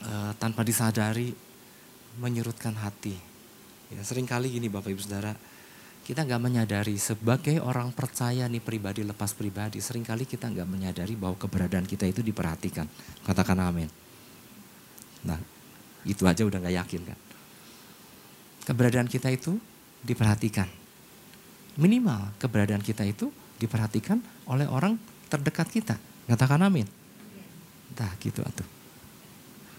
e, 0.01 0.13
tanpa 0.37 0.65
disadari 0.65 1.33
menyurutkan 2.19 2.75
hati. 2.77 3.15
Ya 3.91 4.03
sering 4.07 4.27
kali 4.27 4.51
gini 4.51 4.71
bapak 4.71 4.95
ibu 4.95 5.03
saudara 5.03 5.35
kita 6.11 6.27
nggak 6.27 6.43
menyadari 6.43 6.99
sebagai 6.99 7.63
orang 7.63 7.95
percaya 7.95 8.49
nih 8.51 8.59
pribadi 8.59 9.07
lepas 9.07 9.31
pribadi 9.37 9.79
sering 9.79 10.03
kali 10.03 10.27
kita 10.27 10.51
nggak 10.51 10.67
menyadari 10.67 11.15
bahwa 11.15 11.39
keberadaan 11.39 11.87
kita 11.87 12.09
itu 12.09 12.25
diperhatikan. 12.25 12.89
Katakan 13.23 13.59
amin. 13.63 13.87
Nah 15.23 15.39
itu 16.03 16.25
aja 16.25 16.43
udah 16.43 16.59
nggak 16.59 16.77
yakin 16.83 17.03
kan? 17.05 17.19
Keberadaan 18.67 19.07
kita 19.07 19.29
itu 19.31 19.55
diperhatikan. 20.03 20.67
Minimal 21.79 22.35
keberadaan 22.43 22.83
kita 22.83 23.07
itu 23.07 23.31
diperhatikan 23.61 24.19
oleh 24.49 24.67
orang 24.67 24.97
terdekat 25.31 25.69
kita. 25.71 25.95
Katakan 26.27 26.65
amin. 26.65 26.89
Nah 27.95 28.11
gitu 28.19 28.41
atuh. 28.43 28.80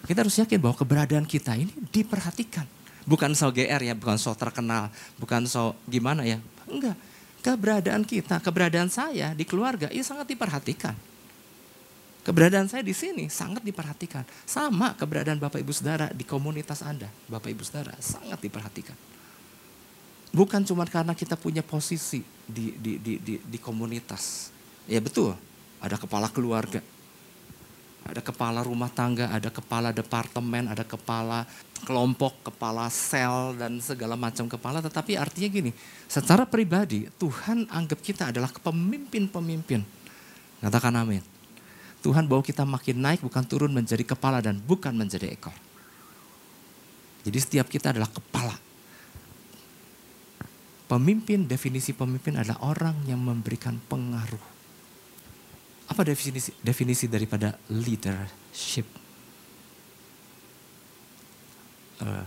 Kita 0.06 0.26
harus 0.26 0.38
yakin 0.38 0.58
bahwa 0.58 0.76
keberadaan 0.78 1.26
kita 1.30 1.54
ini 1.54 1.72
diperhatikan. 1.94 2.66
Bukan 3.06 3.34
so 3.34 3.50
GR 3.50 3.82
ya, 3.82 3.94
bukan 3.98 4.18
so 4.18 4.34
terkenal, 4.38 4.94
bukan 5.18 5.46
so 5.50 5.74
gimana 5.90 6.22
ya. 6.22 6.38
Enggak, 6.70 6.98
keberadaan 7.42 8.06
kita, 8.06 8.38
keberadaan 8.42 8.90
saya 8.90 9.34
di 9.34 9.46
keluarga 9.46 9.90
itu 9.90 10.06
sangat 10.06 10.30
diperhatikan. 10.30 10.94
Keberadaan 12.22 12.70
saya 12.70 12.86
di 12.86 12.94
sini 12.94 13.26
sangat 13.34 13.66
diperhatikan. 13.66 14.22
Sama 14.46 14.94
keberadaan 14.94 15.42
Bapak 15.42 15.58
Ibu 15.58 15.74
Saudara 15.74 16.14
di 16.14 16.22
komunitas 16.22 16.86
Anda, 16.86 17.10
Bapak 17.26 17.50
Ibu 17.50 17.66
Saudara 17.66 17.98
sangat 17.98 18.38
diperhatikan. 18.38 18.94
Bukan 20.32 20.62
cuma 20.64 20.86
karena 20.86 21.18
kita 21.18 21.34
punya 21.34 21.66
posisi 21.66 22.22
di, 22.46 22.78
di, 22.78 23.02
di, 23.02 23.18
di, 23.18 23.36
di 23.42 23.58
komunitas. 23.58 24.54
Ya 24.86 25.02
betul, 25.02 25.34
ada 25.82 25.98
kepala 25.98 26.30
keluarga, 26.30 26.80
ada 28.02 28.22
kepala 28.22 28.66
rumah 28.66 28.90
tangga, 28.90 29.30
ada 29.30 29.54
kepala 29.54 29.94
departemen, 29.94 30.66
ada 30.66 30.82
kepala 30.82 31.46
kelompok, 31.86 32.50
kepala 32.50 32.90
sel, 32.90 33.54
dan 33.58 33.78
segala 33.82 34.18
macam 34.18 34.50
kepala. 34.50 34.82
Tetapi 34.82 35.18
artinya 35.18 35.50
gini, 35.50 35.72
secara 36.10 36.46
pribadi 36.46 37.10
Tuhan 37.18 37.70
anggap 37.70 38.00
kita 38.02 38.34
adalah 38.34 38.50
pemimpin-pemimpin. 38.50 39.82
Katakan 40.62 40.94
amin. 40.98 41.22
Tuhan 42.02 42.26
bawa 42.26 42.42
kita 42.42 42.66
makin 42.66 42.98
naik 42.98 43.22
bukan 43.22 43.46
turun 43.46 43.70
menjadi 43.70 44.02
kepala 44.02 44.42
dan 44.42 44.58
bukan 44.58 44.94
menjadi 44.94 45.30
ekor. 45.30 45.54
Jadi 47.22 47.38
setiap 47.38 47.70
kita 47.70 47.94
adalah 47.94 48.10
kepala. 48.10 48.58
Pemimpin, 50.90 51.46
definisi 51.46 51.94
pemimpin 51.94 52.36
adalah 52.42 52.60
orang 52.66 52.98
yang 53.06 53.22
memberikan 53.22 53.78
pengaruh. 53.86 54.61
Apa 55.92 56.08
definisi 56.08 56.56
definisi 56.64 57.12
daripada 57.12 57.60
leadership? 57.68 58.88
Uh, 62.00 62.24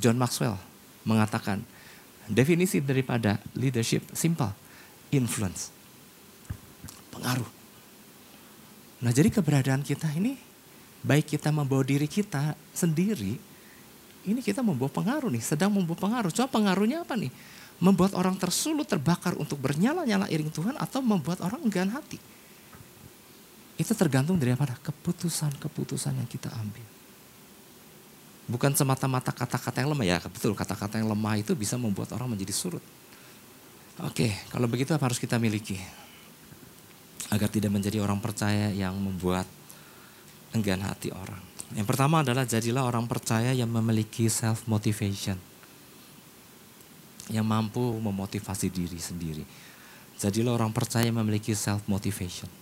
John 0.00 0.16
Maxwell 0.16 0.56
mengatakan 1.04 1.60
definisi 2.24 2.80
daripada 2.80 3.36
leadership 3.52 4.08
simple, 4.16 4.48
influence, 5.12 5.68
pengaruh. 7.12 7.50
Nah 9.04 9.12
jadi 9.12 9.28
keberadaan 9.28 9.84
kita 9.84 10.08
ini, 10.16 10.40
baik 11.04 11.36
kita 11.36 11.52
membawa 11.52 11.84
diri 11.84 12.08
kita 12.08 12.56
sendiri, 12.72 13.36
ini 14.24 14.40
kita 14.40 14.64
membawa 14.64 14.88
pengaruh 14.88 15.28
nih, 15.28 15.44
sedang 15.44 15.76
membawa 15.76 15.98
pengaruh. 16.00 16.32
Coba 16.32 16.48
pengaruhnya 16.48 17.04
apa 17.04 17.20
nih? 17.20 17.28
Membuat 17.82 18.16
orang 18.16 18.40
tersulut, 18.40 18.88
terbakar 18.88 19.36
untuk 19.36 19.60
bernyala-nyala 19.60 20.30
iring 20.32 20.48
Tuhan 20.48 20.78
atau 20.80 21.04
membuat 21.04 21.44
orang 21.44 21.60
enggan 21.66 21.92
hati. 21.92 22.16
Itu 23.80 23.92
tergantung 23.96 24.36
dari 24.36 24.52
apa? 24.52 24.68
Keputusan-keputusan 24.78 26.18
yang 26.18 26.28
kita 26.28 26.52
ambil. 26.52 26.84
Bukan 28.50 28.74
semata-mata 28.74 29.32
kata-kata 29.32 29.80
yang 29.80 29.94
lemah 29.94 30.06
ya, 30.06 30.18
betul 30.28 30.52
kata-kata 30.52 30.98
yang 30.98 31.08
lemah 31.08 31.40
itu 31.40 31.54
bisa 31.56 31.78
membuat 31.78 32.12
orang 32.12 32.34
menjadi 32.34 32.52
surut. 32.52 32.84
Oke, 34.02 34.34
kalau 34.50 34.66
begitu 34.66 34.92
apa 34.92 35.08
harus 35.08 35.22
kita 35.22 35.38
miliki? 35.38 35.78
agar 37.32 37.48
tidak 37.48 37.72
menjadi 37.72 38.04
orang 38.04 38.20
percaya 38.20 38.68
yang 38.68 38.92
membuat 39.00 39.48
enggan 40.52 40.84
hati 40.84 41.08
orang. 41.08 41.40
Yang 41.72 41.88
pertama 41.88 42.20
adalah 42.20 42.44
jadilah 42.44 42.84
orang 42.84 43.08
percaya 43.08 43.56
yang 43.56 43.72
memiliki 43.72 44.28
self 44.28 44.68
motivation. 44.68 45.40
Yang 47.32 47.46
mampu 47.48 47.80
memotivasi 47.80 48.68
diri 48.68 49.00
sendiri. 49.00 49.44
Jadilah 50.20 50.52
orang 50.52 50.76
percaya 50.76 51.08
yang 51.08 51.24
memiliki 51.24 51.56
self 51.56 51.88
motivation. 51.88 52.52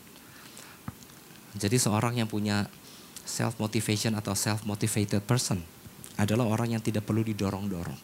Jadi 1.56 1.76
seorang 1.78 2.18
yang 2.18 2.30
punya 2.30 2.66
self 3.26 3.58
motivation 3.58 4.14
atau 4.14 4.34
self 4.34 4.62
motivated 4.66 5.22
person 5.26 5.62
adalah 6.20 6.46
orang 6.46 6.78
yang 6.78 6.82
tidak 6.82 7.06
perlu 7.06 7.26
didorong-dorong. 7.26 8.00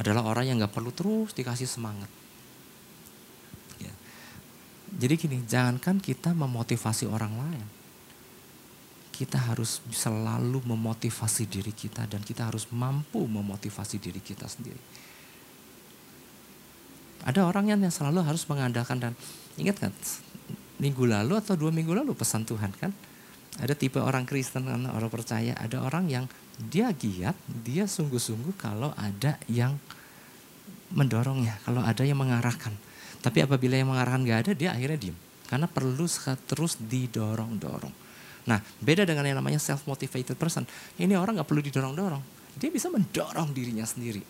Adalah 0.00 0.24
orang 0.24 0.44
yang 0.48 0.56
nggak 0.60 0.72
perlu 0.72 0.92
terus 0.92 1.32
dikasih 1.36 1.68
semangat 1.68 2.08
jadi 5.00 5.14
gini, 5.14 5.38
jangankan 5.46 6.02
kita 6.02 6.34
memotivasi 6.34 7.06
orang 7.06 7.32
lain. 7.38 7.66
Kita 9.14 9.38
harus 9.38 9.84
selalu 9.92 10.64
memotivasi 10.64 11.46
diri 11.46 11.70
kita 11.70 12.08
dan 12.08 12.24
kita 12.24 12.48
harus 12.48 12.66
mampu 12.72 13.24
memotivasi 13.24 14.00
diri 14.00 14.18
kita 14.18 14.48
sendiri. 14.48 14.80
Ada 17.20 17.44
orang 17.44 17.68
yang 17.72 17.80
selalu 17.92 18.24
harus 18.24 18.48
mengandalkan 18.48 18.96
dan 18.96 19.12
ingat 19.60 19.76
kan 19.76 19.92
minggu 20.80 21.04
lalu 21.04 21.36
atau 21.36 21.54
dua 21.54 21.70
minggu 21.70 21.92
lalu 21.92 22.16
pesan 22.16 22.48
Tuhan 22.48 22.72
kan 22.74 22.90
ada 23.60 23.76
tipe 23.76 24.00
orang 24.00 24.24
Kristen 24.24 24.64
orang 24.66 25.12
percaya 25.12 25.52
ada 25.60 25.84
orang 25.84 26.08
yang 26.08 26.24
dia 26.56 26.88
giat 26.96 27.36
dia 27.46 27.84
sungguh-sungguh 27.84 28.56
kalau 28.56 28.96
ada 28.96 29.36
yang 29.46 29.76
mendorongnya 30.96 31.60
kalau 31.62 31.84
ada 31.84 32.02
yang 32.02 32.16
mengarahkan 32.16 32.72
tapi 33.20 33.44
apabila 33.44 33.76
yang 33.76 33.92
mengarahkan 33.92 34.24
gak 34.24 34.40
ada, 34.48 34.52
dia 34.56 34.72
akhirnya 34.72 34.98
diem. 34.98 35.16
Karena 35.44 35.68
perlu 35.68 36.08
terus 36.48 36.80
didorong-dorong. 36.80 37.94
Nah, 38.48 38.58
beda 38.80 39.04
dengan 39.04 39.28
yang 39.28 39.38
namanya 39.44 39.60
self-motivated 39.60 40.40
person. 40.40 40.64
Ini 40.96 41.20
orang 41.20 41.44
gak 41.44 41.48
perlu 41.48 41.60
didorong-dorong. 41.60 42.22
Dia 42.56 42.72
bisa 42.72 42.88
mendorong 42.88 43.52
dirinya 43.52 43.84
sendiri. 43.84 44.24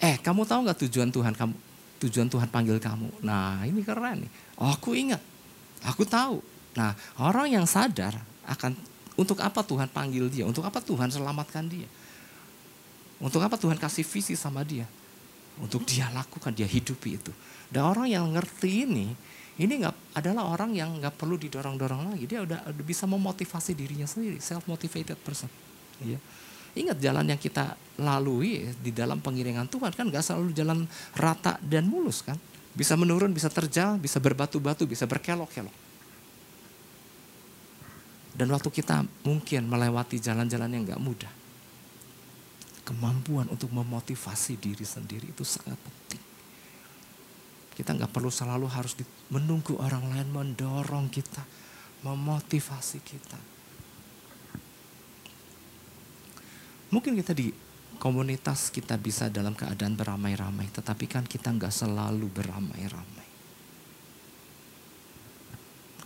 Eh, 0.00 0.20
kamu 0.20 0.44
tahu 0.44 0.68
gak 0.68 0.78
tujuan 0.86 1.08
Tuhan 1.08 1.32
kamu? 1.32 1.54
Tujuan 2.00 2.28
Tuhan 2.28 2.48
panggil 2.52 2.76
kamu. 2.76 3.24
Nah, 3.24 3.64
ini 3.64 3.80
keren 3.80 4.24
nih. 4.24 4.30
Oh, 4.60 4.68
aku 4.68 4.92
ingat. 4.92 5.20
Aku 5.86 6.04
tahu. 6.04 6.44
Nah, 6.76 6.94
orang 7.18 7.50
yang 7.50 7.66
sadar 7.66 8.14
akan 8.46 8.76
untuk 9.18 9.40
apa 9.44 9.60
Tuhan 9.60 9.88
panggil 9.90 10.32
dia? 10.32 10.44
Untuk 10.48 10.64
apa 10.64 10.80
Tuhan 10.80 11.12
selamatkan 11.12 11.68
dia? 11.68 11.88
Untuk 13.20 13.44
apa 13.44 13.60
Tuhan 13.60 13.76
kasih 13.76 14.04
visi 14.04 14.32
sama 14.32 14.64
dia? 14.64 14.88
Untuk 15.60 15.84
dia 15.84 16.08
lakukan, 16.08 16.56
dia 16.56 16.64
hidupi 16.64 17.20
itu. 17.20 17.32
Dan 17.68 17.84
orang 17.84 18.08
yang 18.08 18.24
ngerti 18.32 18.88
ini, 18.88 19.12
ini 19.60 19.72
nggak 19.84 20.16
adalah 20.16 20.48
orang 20.48 20.72
yang 20.72 20.96
nggak 20.96 21.20
perlu 21.20 21.36
didorong-dorong 21.36 22.16
lagi. 22.16 22.24
Dia 22.24 22.40
udah, 22.48 22.72
bisa 22.80 23.04
memotivasi 23.04 23.76
dirinya 23.76 24.08
sendiri, 24.08 24.40
self 24.40 24.64
motivated 24.64 25.20
person. 25.20 25.52
Ya. 26.00 26.16
Ingat 26.72 26.96
jalan 27.02 27.28
yang 27.28 27.36
kita 27.36 27.76
lalui 28.00 28.72
di 28.78 28.94
dalam 28.94 29.18
pengiringan 29.20 29.66
Tuhan 29.68 29.90
kan 29.90 30.06
nggak 30.06 30.22
selalu 30.22 30.54
jalan 30.56 30.88
rata 31.12 31.60
dan 31.60 31.84
mulus 31.90 32.24
kan. 32.24 32.40
Bisa 32.70 32.94
menurun, 32.94 33.34
bisa 33.34 33.50
terjal, 33.50 33.98
bisa 33.98 34.22
berbatu-batu, 34.22 34.86
bisa 34.86 35.04
berkelok-kelok. 35.04 35.74
Dan 38.40 38.48
waktu 38.54 38.70
kita 38.72 39.04
mungkin 39.26 39.68
melewati 39.68 40.16
jalan-jalan 40.16 40.70
yang 40.70 40.82
nggak 40.86 41.02
mudah. 41.02 41.32
Kemampuan 42.86 43.50
untuk 43.52 43.68
memotivasi 43.74 44.56
diri 44.56 44.86
sendiri 44.86 45.28
itu 45.28 45.44
sangat 45.44 45.76
penting. 45.76 46.22
Kita 47.76 47.96
nggak 47.96 48.08
perlu 48.08 48.32
selalu 48.32 48.66
harus 48.70 48.96
menunggu 49.28 49.76
orang 49.76 50.08
lain 50.14 50.28
mendorong 50.32 51.12
kita, 51.12 51.44
memotivasi 52.06 52.98
kita. 53.04 53.38
Mungkin 56.90 57.14
kita 57.22 57.30
di 57.36 57.69
komunitas 58.00 58.72
kita 58.72 58.96
bisa 58.96 59.28
dalam 59.28 59.52
keadaan 59.52 59.92
beramai-ramai, 59.92 60.72
tetapi 60.72 61.04
kan 61.04 61.28
kita 61.28 61.52
nggak 61.52 61.68
selalu 61.68 62.32
beramai-ramai. 62.32 63.28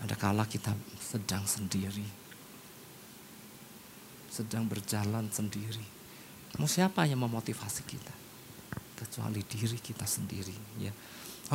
Ada 0.03 0.19
kala 0.19 0.45
kita 0.45 0.75
sedang 0.99 1.47
sendiri, 1.47 2.05
sedang 4.29 4.67
berjalan 4.67 5.31
sendiri. 5.31 5.87
Mau 6.59 6.67
siapa 6.67 7.07
yang 7.07 7.23
memotivasi 7.23 7.87
kita? 7.87 8.15
Kecuali 8.99 9.41
diri 9.47 9.79
kita 9.79 10.05
sendiri, 10.05 10.83
ya. 10.83 10.91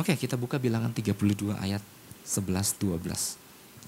Oke, 0.00 0.16
kita 0.16 0.40
buka 0.40 0.56
bilangan 0.56 0.90
32 0.96 1.60
ayat 1.60 1.84
11 2.24 2.80
12. 2.80 3.36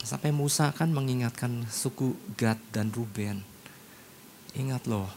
Sampai 0.05 0.35
Musa 0.35 0.69
kan 0.77 0.91
mengingatkan 0.93 1.65
suku 1.71 2.12
Gad 2.37 2.59
dan 2.75 2.91
Ruben. 2.91 3.41
Ingat 4.53 4.85
loh. 4.91 5.09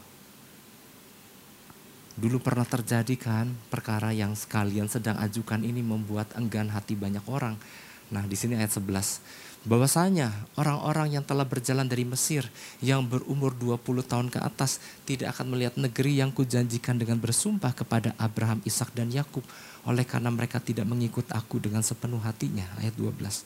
Dulu 2.16 2.40
pernah 2.40 2.64
terjadi 2.64 3.12
kan 3.20 3.52
perkara 3.68 4.16
yang 4.16 4.40
sekalian 4.40 4.88
sedang 4.88 5.20
ajukan 5.20 5.60
ini 5.60 5.84
membuat 5.84 6.32
enggan 6.40 6.72
hati 6.72 6.96
banyak 6.96 7.28
orang. 7.28 7.60
Nah, 8.08 8.24
di 8.24 8.40
sini 8.40 8.56
ayat 8.56 8.72
11 8.72 9.44
bahwasanya 9.66 10.30
orang-orang 10.62 11.18
yang 11.18 11.26
telah 11.26 11.44
berjalan 11.44 11.90
dari 11.90 12.06
Mesir 12.06 12.46
yang 12.80 13.02
berumur 13.04 13.52
20 13.52 14.06
tahun 14.06 14.28
ke 14.30 14.40
atas 14.40 14.78
tidak 15.04 15.36
akan 15.36 15.58
melihat 15.58 15.76
negeri 15.76 16.22
yang 16.22 16.30
kujanjikan 16.32 17.02
dengan 17.02 17.18
bersumpah 17.20 17.74
kepada 17.76 18.16
Abraham, 18.16 18.64
Ishak 18.64 18.96
dan 18.96 19.12
Yakub. 19.12 19.44
Oleh 19.84 20.08
karena 20.08 20.32
mereka 20.32 20.64
tidak 20.64 20.88
mengikut 20.88 21.28
aku 21.36 21.60
dengan 21.60 21.84
sepenuh 21.84 22.24
hatinya. 22.24 22.64
Ayat 22.80 22.96
12 22.96 23.44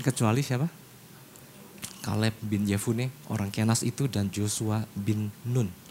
kecuali 0.00 0.40
siapa? 0.44 0.68
Kaleb 2.04 2.36
bin 2.40 2.64
Yefune 2.64 3.10
orang 3.28 3.50
Kenas 3.50 3.82
itu 3.82 4.06
dan 4.06 4.30
Joshua 4.30 4.86
bin 4.94 5.34
Nun 5.42 5.85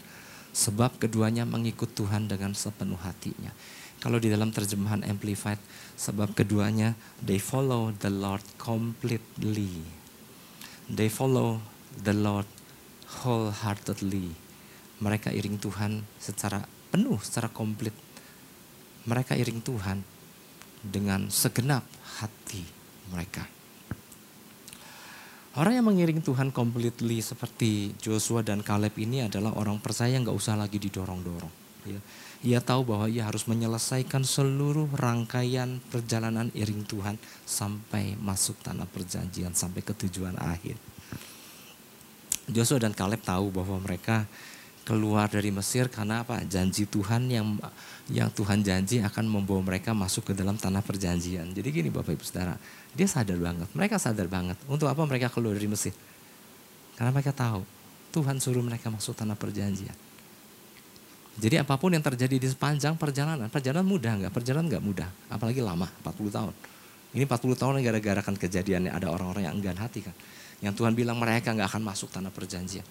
sebab 0.56 0.96
keduanya 0.96 1.44
mengikut 1.44 1.92
Tuhan 1.92 2.32
dengan 2.32 2.56
sepenuh 2.56 2.96
hatinya 3.04 3.52
Kalau 3.96 4.20
di 4.20 4.28
dalam 4.28 4.52
terjemahan 4.52 5.00
Amplified, 5.08 5.56
sebab 5.96 6.36
keduanya, 6.36 6.92
they 7.24 7.40
follow 7.40 7.96
the 7.96 8.12
Lord 8.12 8.44
completely. 8.60 9.82
They 10.86 11.08
follow 11.08 11.64
the 12.04 12.12
Lord 12.12 12.46
wholeheartedly. 13.24 14.36
Mereka 15.00 15.32
iring 15.32 15.56
Tuhan 15.56 16.04
secara 16.20 16.68
penuh, 16.92 17.16
secara 17.24 17.48
komplit. 17.48 17.96
Mereka 19.08 19.32
iring 19.32 19.64
Tuhan 19.64 20.04
dengan 20.84 21.32
segenap 21.32 21.82
hati 22.20 22.62
mereka. 23.08 23.55
Orang 25.56 25.72
yang 25.72 25.88
mengiring 25.88 26.20
Tuhan 26.20 26.52
completely 26.52 27.24
seperti 27.24 27.96
Joshua 27.96 28.44
dan 28.44 28.60
Caleb 28.60 28.92
ini 29.00 29.24
adalah 29.24 29.56
orang 29.56 29.80
percaya 29.80 30.12
yang 30.12 30.28
gak 30.28 30.36
usah 30.36 30.52
lagi 30.52 30.76
didorong-dorong. 30.76 31.48
Ya. 31.88 32.00
Ia 32.44 32.60
tahu 32.60 32.84
bahwa 32.84 33.08
ia 33.08 33.24
harus 33.24 33.48
menyelesaikan 33.48 34.20
seluruh 34.20 34.92
rangkaian 34.92 35.80
perjalanan 35.88 36.52
iring 36.52 36.84
Tuhan 36.84 37.16
sampai 37.48 38.20
masuk 38.20 38.60
tanah 38.60 38.84
perjanjian, 38.84 39.56
sampai 39.56 39.80
ke 39.80 39.96
tujuan 39.96 40.36
akhir. 40.36 40.76
Joshua 42.52 42.76
dan 42.76 42.92
Caleb 42.92 43.24
tahu 43.24 43.48
bahwa 43.48 43.80
mereka 43.80 44.28
keluar 44.86 45.26
dari 45.26 45.50
Mesir 45.50 45.90
karena 45.90 46.22
apa? 46.22 46.38
Janji 46.46 46.86
Tuhan 46.86 47.26
yang 47.26 47.58
yang 48.06 48.30
Tuhan 48.30 48.62
janji 48.62 49.02
akan 49.02 49.26
membawa 49.26 49.58
mereka 49.74 49.90
masuk 49.90 50.30
ke 50.30 50.32
dalam 50.32 50.54
tanah 50.54 50.78
perjanjian. 50.78 51.50
Jadi 51.50 51.68
gini 51.74 51.90
Bapak 51.90 52.14
Ibu 52.14 52.22
Saudara, 52.22 52.54
dia 52.94 53.10
sadar 53.10 53.34
banget, 53.34 53.66
mereka 53.74 53.98
sadar 53.98 54.30
banget. 54.30 54.54
Untuk 54.70 54.86
apa 54.86 55.02
mereka 55.02 55.26
keluar 55.26 55.58
dari 55.58 55.66
Mesir? 55.66 55.90
Karena 56.94 57.10
mereka 57.10 57.34
tahu 57.34 57.66
Tuhan 58.14 58.38
suruh 58.38 58.62
mereka 58.62 58.86
masuk 58.86 59.18
tanah 59.18 59.34
perjanjian. 59.34 59.92
Jadi 61.36 61.60
apa 61.60 61.76
pun 61.76 61.92
yang 61.92 62.00
terjadi 62.00 62.40
di 62.40 62.48
sepanjang 62.48 62.96
perjalanan, 62.96 63.52
perjalanan 63.52 63.84
mudah 63.84 64.12
nggak? 64.22 64.32
Perjalanan 64.32 64.72
nggak 64.72 64.84
mudah, 64.86 65.10
apalagi 65.28 65.60
lama, 65.60 65.84
40 66.00 66.32
tahun. 66.32 66.54
Ini 67.12 67.28
40 67.28 67.60
tahun 67.60 67.82
gara-gara 67.84 68.20
kan 68.24 68.34
kejadiannya 68.38 68.94
ada 68.94 69.12
orang-orang 69.12 69.50
yang 69.50 69.54
enggan 69.58 69.76
hati 69.76 70.00
kan. 70.00 70.16
Yang 70.64 70.80
Tuhan 70.80 70.96
bilang 70.96 71.20
mereka 71.20 71.52
nggak 71.52 71.68
akan 71.76 71.82
masuk 71.84 72.08
tanah 72.08 72.32
perjanjian. 72.32 72.86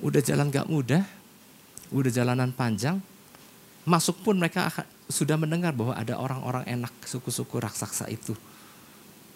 Udah 0.00 0.20
jalan 0.24 0.48
nggak 0.48 0.68
mudah, 0.68 1.04
udah 1.92 2.10
jalanan 2.10 2.50
panjang, 2.56 2.98
masuk 3.84 4.24
pun 4.24 4.40
mereka 4.40 4.72
sudah 5.12 5.36
mendengar 5.36 5.76
bahwa 5.76 5.92
ada 5.92 6.16
orang-orang 6.16 6.64
enak 6.64 6.92
suku-suku 7.04 7.60
raksasa 7.60 8.08
itu 8.08 8.32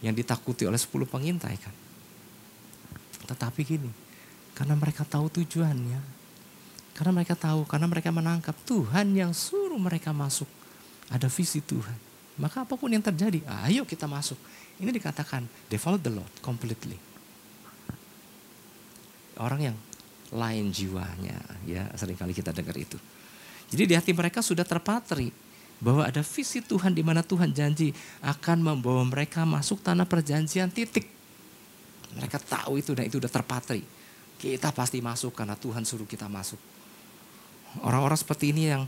yang 0.01 0.17
ditakuti 0.17 0.65
oleh 0.65 0.81
10 0.81 1.05
pengintai 1.09 1.57
kan. 1.61 1.75
Tetapi 3.25 3.61
gini, 3.65 3.91
karena 4.53 4.77
mereka 4.77 5.05
tahu 5.05 5.33
tujuannya, 5.33 6.01
karena 6.95 7.13
mereka 7.13 7.35
tahu, 7.35 7.65
karena 7.65 7.89
mereka 7.89 8.13
menangkap 8.13 8.57
Tuhan 8.69 9.17
yang 9.17 9.33
suruh 9.33 9.81
mereka 9.81 10.13
masuk. 10.13 10.49
Ada 11.09 11.29
visi 11.29 11.61
Tuhan. 11.61 11.97
Maka 12.41 12.65
apa 12.65 12.75
pun 12.75 12.89
yang 12.93 13.05
terjadi, 13.05 13.45
ayo 13.67 13.85
kita 13.85 14.05
masuk. 14.05 14.39
Ini 14.79 14.91
dikatakan, 14.91 15.47
they 15.71 15.79
follow 15.79 16.01
the 16.01 16.11
Lord 16.11 16.31
completely. 16.43 16.99
Orang 19.39 19.61
yang 19.63 19.77
lain 20.35 20.75
jiwanya, 20.75 21.39
ya 21.63 21.87
sering 21.95 22.19
kali 22.19 22.35
kita 22.35 22.51
dengar 22.51 22.75
itu. 22.75 22.99
Jadi 23.71 23.83
di 23.87 23.95
hati 23.95 24.11
mereka 24.11 24.43
sudah 24.43 24.67
terpatri 24.67 25.31
bahwa 25.79 26.03
ada 26.03 26.21
visi 26.27 26.59
Tuhan 26.59 26.91
di 26.95 27.07
mana 27.07 27.23
Tuhan 27.23 27.55
janji 27.55 27.95
akan 28.23 28.59
membawa 28.61 29.07
mereka 29.07 29.47
masuk 29.47 29.81
tanah 29.81 30.05
perjanjian 30.05 30.75
titik. 30.75 31.07
Mereka 32.15 32.39
tahu 32.43 32.79
itu 32.79 32.95
dan 32.95 33.07
itu 33.07 33.19
udah 33.19 33.31
terpatri. 33.31 33.83
Kita 34.39 34.75
pasti 34.75 34.99
masuk 34.99 35.35
karena 35.35 35.55
Tuhan 35.55 35.87
suruh 35.87 36.07
kita 36.07 36.27
masuk. 36.27 36.59
Orang-orang 37.83 38.19
seperti 38.19 38.55
ini 38.55 38.71
yang 38.71 38.87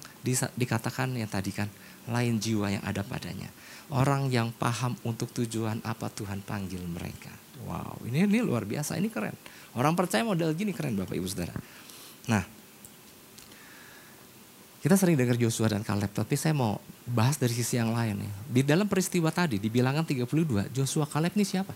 dikatakan 0.54 1.10
yang 1.18 1.26
tadi 1.26 1.50
kan 1.50 1.66
lain 2.06 2.38
jiwa 2.38 2.70
yang 2.70 2.84
ada 2.86 3.02
padanya. 3.02 3.50
Orang 3.90 4.30
yang 4.30 4.54
paham 4.54 4.94
untuk 5.02 5.30
tujuan 5.34 5.82
apa 5.82 6.10
Tuhan 6.10 6.42
panggil 6.42 6.82
mereka. 6.86 7.45
Wow, 7.64 8.04
ini 8.04 8.28
ini 8.28 8.44
luar 8.44 8.68
biasa, 8.68 9.00
ini 9.00 9.08
keren. 9.08 9.32
Orang 9.72 9.96
percaya 9.96 10.20
model 10.20 10.52
gini 10.52 10.76
keren 10.76 10.92
Bapak 10.92 11.16
Ibu 11.16 11.24
Saudara. 11.24 11.56
Nah, 12.28 12.44
kita 14.84 14.94
sering 14.94 15.16
dengar 15.16 15.40
Joshua 15.40 15.72
dan 15.72 15.80
Caleb, 15.80 16.12
tapi 16.12 16.36
saya 16.36 16.52
mau 16.52 16.78
bahas 17.08 17.40
dari 17.40 17.56
sisi 17.56 17.80
yang 17.80 17.96
lain. 17.96 18.20
Ya. 18.20 18.32
Di 18.46 18.62
dalam 18.62 18.86
peristiwa 18.86 19.32
tadi, 19.32 19.56
di 19.56 19.72
bilangan 19.72 20.04
32, 20.04 20.68
Joshua 20.70 21.08
Caleb 21.08 21.32
ini 21.34 21.44
siapa? 21.48 21.72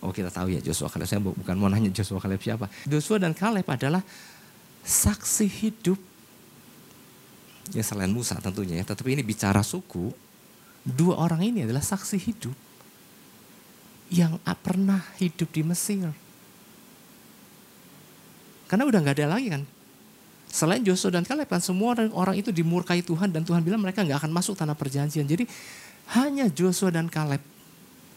Oh 0.00 0.14
kita 0.14 0.32
tahu 0.32 0.56
ya 0.56 0.60
Joshua 0.64 0.88
Caleb, 0.88 1.04
saya 1.10 1.20
bukan 1.20 1.56
mau 1.58 1.68
nanya 1.68 1.92
Joshua 1.92 2.22
Caleb 2.22 2.40
siapa. 2.40 2.70
Joshua 2.88 3.20
dan 3.20 3.36
Caleb 3.36 3.66
adalah 3.66 4.00
saksi 4.86 5.46
hidup. 5.50 5.98
Ya 7.76 7.84
selain 7.84 8.10
Musa 8.10 8.40
tentunya 8.40 8.80
ya, 8.80 8.84
tetapi 8.88 9.12
ini 9.12 9.22
bicara 9.26 9.60
suku. 9.60 10.10
Dua 10.80 11.20
orang 11.20 11.44
ini 11.44 11.68
adalah 11.68 11.84
saksi 11.84 12.16
hidup 12.16 12.69
yang 14.10 14.36
pernah 14.60 15.06
hidup 15.22 15.48
di 15.54 15.62
Mesir. 15.62 16.10
Karena 18.66 18.86
udah 18.86 18.98
nggak 19.02 19.16
ada 19.18 19.34
lagi 19.34 19.48
kan 19.50 19.62
Selain 20.50 20.82
Joshua 20.82 21.14
dan 21.14 21.22
Caleb 21.22 21.46
kan 21.46 21.62
semua 21.62 21.94
orang, 21.94 22.10
orang 22.10 22.34
itu 22.34 22.50
dimurkai 22.50 23.06
Tuhan 23.06 23.30
dan 23.30 23.46
Tuhan 23.46 23.62
bilang 23.62 23.78
mereka 23.78 24.02
nggak 24.02 24.26
akan 24.26 24.34
masuk 24.34 24.58
tanah 24.58 24.74
perjanjian. 24.74 25.22
Jadi 25.22 25.46
hanya 26.18 26.50
Joshua 26.50 26.90
dan 26.90 27.06
Caleb 27.06 27.38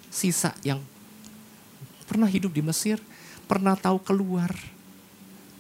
sisa 0.10 0.58
yang 0.66 0.82
pernah 2.10 2.26
hidup 2.26 2.50
di 2.50 2.66
Mesir, 2.66 2.98
pernah 3.46 3.78
tahu 3.78 4.02
keluar 4.02 4.50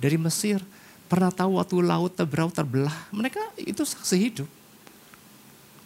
dari 0.01 0.17
Mesir, 0.17 0.65
pernah 1.05 1.29
tahu 1.29 1.61
waktu 1.61 1.77
laut 1.85 2.17
terberau 2.17 2.49
terbelah. 2.49 3.05
Mereka 3.13 3.53
itu 3.61 3.85
saksi 3.85 4.17
hidup. 4.17 4.49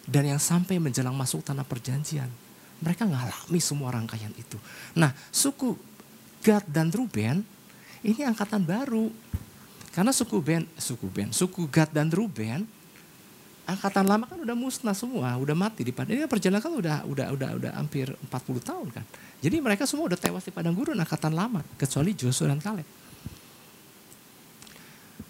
Dan 0.08 0.24
yang 0.24 0.40
sampai 0.40 0.80
menjelang 0.80 1.12
masuk 1.12 1.44
tanah 1.44 1.68
perjanjian, 1.68 2.32
mereka 2.78 3.06
ngalami 3.06 3.60
semua 3.60 3.90
rangkaian 3.94 4.32
itu. 4.38 4.58
Nah, 4.94 5.10
suku 5.30 5.74
Gad 6.42 6.64
dan 6.70 6.94
Ruben 6.94 7.42
ini 8.06 8.22
angkatan 8.22 8.62
baru 8.62 9.10
karena 9.90 10.14
suku 10.14 10.38
Ben, 10.38 10.62
suku 10.78 11.10
Ben, 11.10 11.34
suku 11.34 11.66
Gad 11.66 11.90
dan 11.90 12.06
Ruben, 12.14 12.62
angkatan 13.66 14.06
lama 14.06 14.30
kan 14.30 14.38
udah 14.38 14.54
musnah 14.54 14.94
semua, 14.94 15.34
udah 15.42 15.58
mati 15.58 15.82
di 15.82 15.90
padang. 15.90 16.14
Ini 16.14 16.30
perjalanan 16.30 16.62
kan 16.62 16.72
udah 16.72 16.96
udah 17.02 17.26
udah 17.34 17.50
udah 17.58 17.72
hampir 17.74 18.06
40 18.30 18.30
tahun 18.62 18.88
kan. 18.94 19.04
Jadi 19.42 19.56
mereka 19.58 19.90
semua 19.90 20.06
udah 20.06 20.18
tewas 20.18 20.46
di 20.46 20.54
padang 20.54 20.78
gurun 20.78 20.94
angkatan 20.94 21.34
lama, 21.34 21.66
kecuali 21.74 22.14
Joshua 22.14 22.54
dan 22.54 22.62
Kaleb. 22.62 22.86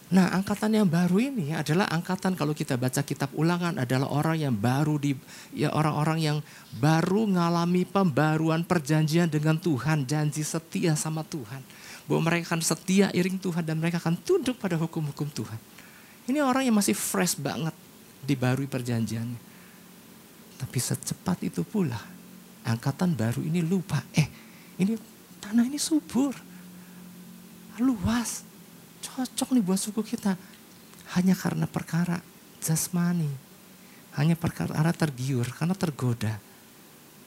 Nah 0.08 0.32
angkatan 0.32 0.72
yang 0.72 0.88
baru 0.88 1.20
ini 1.20 1.52
adalah 1.52 1.84
angkatan 1.92 2.32
kalau 2.32 2.56
kita 2.56 2.80
baca 2.80 3.04
kitab 3.04 3.28
ulangan 3.36 3.76
adalah 3.76 4.08
orang 4.08 4.40
yang 4.40 4.56
baru 4.56 4.96
di 4.96 5.12
ya 5.52 5.68
orang-orang 5.68 6.18
yang 6.24 6.38
baru 6.80 7.28
ngalami 7.28 7.84
pembaruan 7.84 8.64
perjanjian 8.64 9.28
dengan 9.28 9.60
Tuhan, 9.60 10.08
janji 10.08 10.40
setia 10.40 10.96
sama 10.96 11.20
Tuhan 11.28 11.60
bahwa 12.08 12.24
mereka 12.24 12.56
akan 12.56 12.64
setia 12.64 13.12
iring 13.12 13.36
Tuhan 13.36 13.60
dan 13.60 13.76
mereka 13.76 14.00
akan 14.00 14.16
tunduk 14.24 14.56
pada 14.56 14.80
hukum-hukum 14.80 15.28
Tuhan. 15.28 15.60
Ini 16.24 16.40
orang 16.40 16.64
yang 16.64 16.76
masih 16.80 16.96
fresh 16.96 17.36
banget 17.36 17.76
dibarui 18.24 18.64
perjanjiannya. 18.64 19.40
Tapi 20.56 20.78
secepat 20.80 21.44
itu 21.44 21.68
pula 21.68 22.00
angkatan 22.64 23.12
baru 23.12 23.44
ini 23.44 23.60
lupa. 23.60 24.00
Eh 24.16 24.28
ini 24.80 24.96
tanah 25.36 25.68
ini 25.68 25.76
subur. 25.76 26.32
Luas. 27.84 28.47
Cocok 29.02 29.54
nih 29.54 29.64
buat 29.64 29.80
suku 29.80 30.02
kita. 30.02 30.34
Hanya 31.16 31.34
karena 31.34 31.64
perkara 31.64 32.20
jasmani. 32.62 33.30
Hanya 34.18 34.34
perkara 34.34 34.90
tergiur, 34.90 35.46
karena 35.54 35.78
tergoda. 35.78 36.38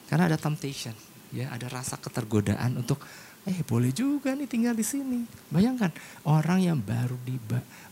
Karena 0.06 0.28
ada 0.28 0.36
temptation. 0.36 0.92
ya 1.32 1.48
Ada 1.48 1.72
rasa 1.72 1.96
ketergodaan 1.96 2.76
untuk 2.84 3.00
eh 3.42 3.58
boleh 3.66 3.90
juga 3.90 4.38
nih 4.38 4.46
tinggal 4.46 4.76
di 4.76 4.86
sini. 4.86 5.26
Bayangkan 5.50 5.90
orang 6.28 6.62
yang 6.62 6.78
baru 6.78 7.18
di 7.26 7.34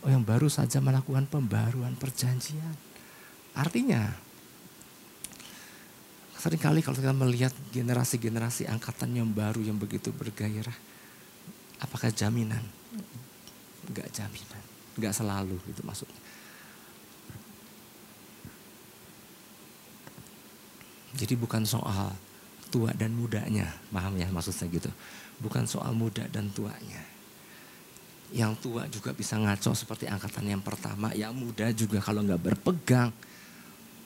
yang 0.07 0.23
baru 0.23 0.47
saja 0.47 0.79
melakukan 0.79 1.27
pembaruan 1.27 1.91
perjanjian. 1.99 2.77
Artinya 3.51 4.15
sering 6.39 6.57
kali 6.57 6.81
kalau 6.81 6.97
kita 6.97 7.13
melihat 7.13 7.53
generasi-generasi 7.69 8.65
angkatan 8.65 9.13
yang 9.13 9.29
baru 9.29 9.61
yang 9.61 9.77
begitu 9.77 10.09
bergairah, 10.09 10.73
apakah 11.83 12.09
jaminan? 12.09 12.63
Enggak 13.89 14.07
jaminan, 14.13 14.63
enggak 14.99 15.13
selalu 15.15 15.57
itu 15.69 15.81
maksudnya. 15.81 16.21
Jadi 21.11 21.33
bukan 21.35 21.67
soal 21.67 22.15
tua 22.71 22.95
dan 22.95 23.11
mudanya, 23.11 23.67
paham 23.91 24.15
ya 24.15 24.31
maksud 24.31 24.55
saya 24.55 24.71
gitu. 24.71 24.87
Bukan 25.43 25.67
soal 25.67 25.91
muda 25.91 26.23
dan 26.31 26.47
tuanya. 26.55 27.03
Yang 28.31 28.63
tua 28.63 28.87
juga 28.87 29.11
bisa 29.11 29.35
ngaco 29.35 29.75
seperti 29.75 30.07
angkatan 30.07 30.47
yang 30.47 30.63
pertama, 30.63 31.11
yang 31.11 31.35
muda 31.35 31.67
juga 31.75 31.99
kalau 31.99 32.23
nggak 32.23 32.39
berpegang 32.39 33.11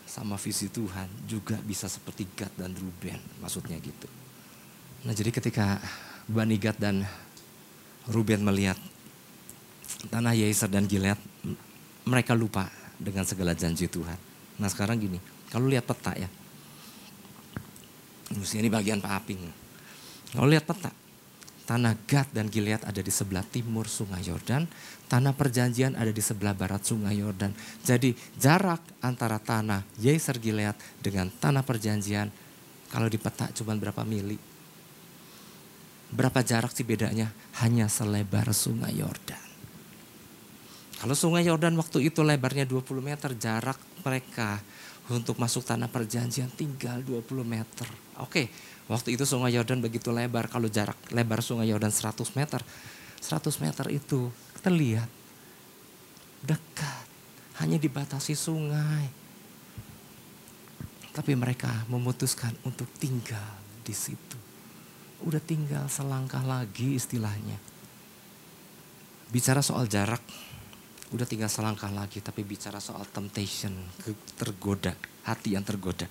sama 0.10 0.34
visi 0.42 0.72
Tuhan 0.74 1.30
juga 1.30 1.62
bisa 1.62 1.86
seperti 1.86 2.26
Gad 2.34 2.54
dan 2.58 2.74
Ruben, 2.74 3.22
maksudnya 3.38 3.78
gitu. 3.78 4.10
Nah 5.06 5.14
jadi 5.14 5.30
ketika 5.30 5.78
Bani 6.26 6.58
Gad 6.58 6.82
dan 6.82 7.06
Ruben 8.10 8.42
melihat 8.42 8.82
tanah 10.10 10.34
Yeser 10.38 10.70
dan 10.72 10.86
Gilead, 10.89 11.18
mereka 12.06 12.38
lupa 12.38 12.70
dengan 12.96 13.26
segala 13.28 13.58
janji 13.58 13.89
Tuhan. 13.89 14.18
Nah 14.62 14.70
sekarang 14.72 15.00
gini, 15.02 15.20
kalau 15.52 15.68
lihat 15.68 15.86
peta 15.86 16.15
ya. 16.15 16.30
Ini 18.36 18.70
bagian 18.72 19.00
Pak 19.00 19.12
Aping. 19.22 19.41
Kalau 20.34 20.50
lihat 20.50 20.65
peta, 20.65 20.89
Tanah 21.65 21.98
Gad 22.06 22.30
dan 22.30 22.46
Gilead 22.46 22.86
ada 22.86 23.02
di 23.02 23.10
sebelah 23.10 23.41
timur 23.41 23.89
sungai 23.89 24.22
Yordan, 24.22 24.70
tanah 25.10 25.34
perjanjian 25.34 25.98
ada 25.98 26.13
di 26.13 26.22
sebelah 26.22 26.54
barat 26.54 26.86
sungai 26.86 27.18
Yordan. 27.18 27.58
Jadi 27.82 28.13
jarak 28.38 29.02
antara 29.02 29.41
tanah 29.41 29.82
Yeser 29.98 30.38
Gilead 30.38 30.78
dengan 31.02 31.26
tanah 31.34 31.65
perjanjian 31.65 32.30
kalau 32.94 33.10
di 33.10 33.18
peta 33.18 33.50
cuma 33.58 33.74
berapa 33.74 34.06
mili? 34.06 34.38
Berapa 36.13 36.46
jarak 36.46 36.70
sih 36.70 36.86
bedanya? 36.86 37.34
Hanya 37.65 37.89
selebar 37.89 38.54
sungai 38.54 39.02
Yordan. 39.02 39.44
Kalau 40.95 41.15
sungai 41.17 41.43
Yordan 41.43 41.75
waktu 41.75 42.08
itu 42.08 42.23
lebarnya 42.23 42.63
20 42.63 43.03
meter, 43.03 43.36
jarak 43.36 43.77
mereka 44.01 44.63
untuk 45.12 45.38
masuk 45.38 45.67
tanah 45.67 45.91
perjanjian 45.91 46.49
tinggal 46.55 47.03
20 47.03 47.45
meter. 47.45 47.88
Oke, 48.23 48.47
Waktu 48.86 49.17
itu 49.17 49.25
sungai 49.25 49.49
Yordan 49.58 49.81
begitu 49.81 50.13
lebar, 50.13 50.45
kalau 50.45 50.69
jarak 50.69 50.97
lebar 51.10 51.41
sungai 51.41 51.65
Yordan 51.65 51.89
100 51.89 52.21
meter, 52.38 52.62
100 53.17 53.49
meter 53.65 53.86
itu 53.89 54.29
terlihat 54.62 55.10
dekat, 56.45 57.05
hanya 57.65 57.81
dibatasi 57.81 58.38
sungai. 58.38 59.10
Tapi 61.10 61.34
mereka 61.34 61.73
memutuskan 61.89 62.53
untuk 62.62 62.86
tinggal 63.01 63.58
di 63.81 63.95
situ. 63.95 64.38
Udah 65.25 65.41
tinggal 65.41 65.89
selangkah 65.89 66.45
lagi 66.45 66.93
istilahnya. 66.93 67.58
Bicara 69.34 69.65
soal 69.65 69.89
jarak, 69.89 70.21
udah 71.13 71.28
tinggal 71.28 71.52
selangkah 71.52 71.91
lagi. 71.94 72.24
Tapi 72.24 72.41
bicara 72.41 72.82
soal 72.82 73.06
temptation, 73.12 73.76
tergoda, 74.39 74.96
hati 75.28 75.54
yang 75.54 75.65
tergoda 75.65 76.08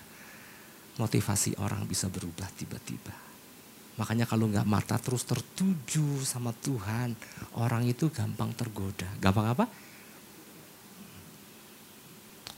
motivasi 0.98 1.58
orang 1.58 1.86
bisa 1.90 2.06
berubah 2.06 2.46
tiba-tiba. 2.54 3.14
Makanya 3.94 4.26
kalau 4.26 4.50
nggak 4.50 4.66
mata 4.66 4.98
terus 4.98 5.22
tertuju 5.22 6.22
sama 6.26 6.50
Tuhan, 6.50 7.14
orang 7.58 7.86
itu 7.86 8.10
gampang 8.10 8.50
tergoda. 8.54 9.06
Gampang 9.22 9.46
apa? 9.54 9.64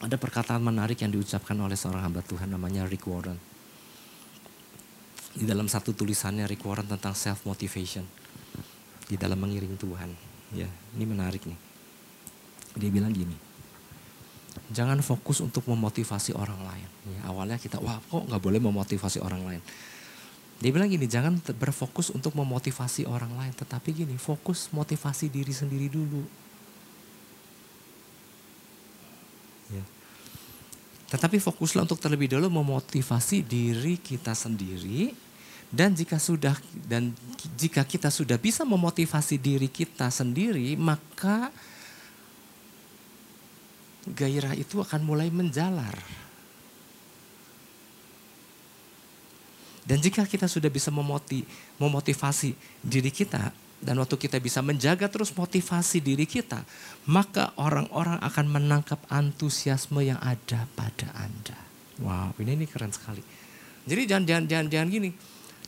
Ada 0.00 0.16
perkataan 0.20 0.60
menarik 0.60 1.00
yang 1.00 1.12
diucapkan 1.12 1.56
oleh 1.56 1.76
seorang 1.76 2.04
hamba 2.04 2.20
Tuhan 2.24 2.52
namanya 2.52 2.84
Rick 2.88 3.08
Warren. 3.08 3.36
Di 5.36 5.44
dalam 5.44 5.68
satu 5.68 5.92
tulisannya 5.92 6.48
Rick 6.48 6.64
Warren 6.64 6.88
tentang 6.88 7.12
self 7.12 7.44
motivation 7.44 8.04
di 9.08 9.16
dalam 9.20 9.36
mengiring 9.40 9.76
Tuhan. 9.76 10.10
Ya, 10.56 10.68
ini 10.96 11.04
menarik 11.04 11.44
nih. 11.44 11.65
Dia 12.76 12.92
bilang 12.92 13.12
gini, 13.12 13.32
jangan 14.72 15.00
fokus 15.00 15.40
untuk 15.40 15.64
memotivasi 15.64 16.36
orang 16.36 16.60
lain. 16.60 16.88
Ya, 17.08 17.20
awalnya 17.28 17.56
kita, 17.56 17.80
wah 17.80 17.96
kok 17.98 18.28
nggak 18.28 18.42
boleh 18.42 18.60
memotivasi 18.60 19.18
orang 19.24 19.42
lain. 19.48 19.62
Dia 20.56 20.72
bilang 20.72 20.88
gini, 20.88 21.04
jangan 21.04 21.36
berfokus 21.56 22.08
untuk 22.12 22.32
memotivasi 22.32 23.04
orang 23.04 23.32
lain, 23.36 23.52
tetapi 23.52 23.92
gini, 23.92 24.16
fokus 24.16 24.72
motivasi 24.72 25.28
diri 25.28 25.52
sendiri 25.52 25.92
dulu. 25.92 26.24
Ya. 29.68 29.84
Tetapi 31.12 31.36
fokuslah 31.40 31.84
untuk 31.84 32.00
terlebih 32.00 32.32
dahulu 32.32 32.48
memotivasi 32.48 33.44
diri 33.44 34.00
kita 34.00 34.32
sendiri, 34.32 35.12
dan 35.68 35.92
jika 35.92 36.16
sudah 36.16 36.56
dan 36.88 37.12
jika 37.58 37.84
kita 37.84 38.08
sudah 38.08 38.40
bisa 38.40 38.64
memotivasi 38.64 39.36
diri 39.36 39.68
kita 39.68 40.08
sendiri, 40.08 40.72
maka 40.78 41.52
gairah 44.14 44.54
itu 44.54 44.78
akan 44.78 45.02
mulai 45.02 45.28
menjalar. 45.32 45.94
Dan 49.86 50.02
jika 50.02 50.26
kita 50.26 50.50
sudah 50.50 50.66
bisa 50.66 50.90
memoti, 50.90 51.46
memotivasi 51.78 52.58
diri 52.82 53.14
kita, 53.14 53.54
dan 53.78 53.94
waktu 54.02 54.18
kita 54.18 54.42
bisa 54.42 54.58
menjaga 54.58 55.06
terus 55.06 55.30
motivasi 55.30 56.02
diri 56.02 56.26
kita, 56.26 56.66
maka 57.06 57.54
orang-orang 57.54 58.18
akan 58.18 58.46
menangkap 58.50 58.98
antusiasme 59.06 60.02
yang 60.02 60.18
ada 60.18 60.66
pada 60.74 61.12
Anda. 61.14 61.58
Wow, 62.02 62.34
ini 62.42 62.58
ini 62.58 62.66
keren 62.66 62.90
sekali. 62.90 63.22
Jadi 63.86 64.02
jangan 64.10 64.24
jangan 64.26 64.44
jangan, 64.50 64.66
jangan 64.74 64.88
gini. 64.90 65.10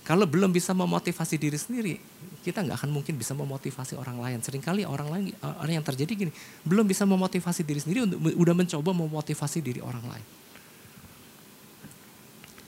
Kalau 0.08 0.24
belum 0.24 0.48
bisa 0.48 0.72
memotivasi 0.72 1.36
diri 1.36 1.60
sendiri, 1.60 2.00
kita 2.40 2.64
nggak 2.64 2.80
akan 2.80 2.90
mungkin 2.96 3.20
bisa 3.20 3.36
memotivasi 3.36 3.92
orang 3.92 4.16
lain. 4.16 4.40
Seringkali 4.40 4.88
orang 4.88 5.12
lain, 5.12 5.24
orang 5.44 5.76
yang 5.76 5.84
terjadi 5.84 6.24
gini, 6.24 6.32
belum 6.64 6.88
bisa 6.88 7.04
memotivasi 7.04 7.60
diri 7.60 7.76
sendiri, 7.76 8.08
untuk 8.08 8.24
udah 8.24 8.54
mencoba 8.56 8.96
memotivasi 8.96 9.60
diri 9.60 9.84
orang 9.84 10.08
lain. 10.08 10.26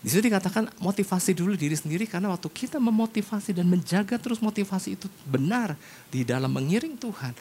Di 0.04 0.08
situ 0.12 0.20
dikatakan 0.20 0.68
motivasi 0.84 1.32
dulu 1.32 1.56
diri 1.56 1.76
sendiri 1.76 2.04
karena 2.04 2.28
waktu 2.28 2.52
kita 2.52 2.76
memotivasi 2.76 3.56
dan 3.56 3.68
menjaga 3.72 4.20
terus 4.20 4.44
motivasi 4.44 5.00
itu 5.00 5.08
benar 5.24 5.80
di 6.12 6.28
dalam 6.28 6.52
mengiring 6.52 7.00
Tuhan, 7.00 7.32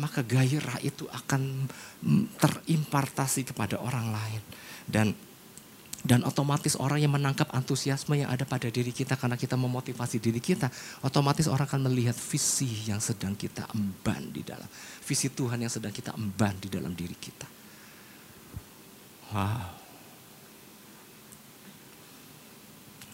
maka 0.00 0.24
gairah 0.24 0.80
itu 0.80 1.04
akan 1.12 1.68
terimpartasi 2.40 3.52
kepada 3.52 3.76
orang 3.84 4.16
lain. 4.16 4.40
Dan 4.88 5.12
dan 6.02 6.26
otomatis 6.26 6.74
orang 6.74 6.98
yang 6.98 7.14
menangkap 7.14 7.46
antusiasme 7.54 8.18
yang 8.18 8.26
ada 8.26 8.42
pada 8.42 8.66
diri 8.66 8.90
kita 8.90 9.14
karena 9.14 9.38
kita 9.38 9.54
memotivasi 9.54 10.18
diri 10.18 10.42
kita, 10.42 10.66
otomatis 11.06 11.46
orang 11.46 11.70
akan 11.70 11.86
melihat 11.86 12.18
visi 12.18 12.90
yang 12.90 12.98
sedang 12.98 13.38
kita 13.38 13.70
emban 13.70 14.34
di 14.34 14.42
dalam. 14.42 14.66
Visi 15.06 15.30
Tuhan 15.30 15.62
yang 15.62 15.70
sedang 15.70 15.94
kita 15.94 16.10
emban 16.18 16.58
di 16.58 16.66
dalam 16.66 16.90
diri 16.90 17.14
kita. 17.14 17.46
Wow. 19.30 19.78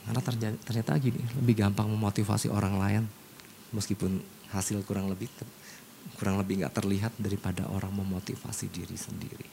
Karena 0.09 0.20
ternyata 0.64 0.96
gini, 0.96 1.20
lebih 1.37 1.61
gampang 1.61 1.92
memotivasi 1.92 2.48
orang 2.48 2.81
lain 2.81 3.05
meskipun 3.77 4.16
hasil 4.48 4.81
kurang 4.88 5.12
lebih 5.12 5.29
kurang 6.16 6.40
lebih 6.40 6.64
nggak 6.64 6.72
terlihat 6.72 7.12
daripada 7.20 7.68
orang 7.68 7.92
memotivasi 7.92 8.72
diri 8.72 8.96
sendiri 8.96 9.44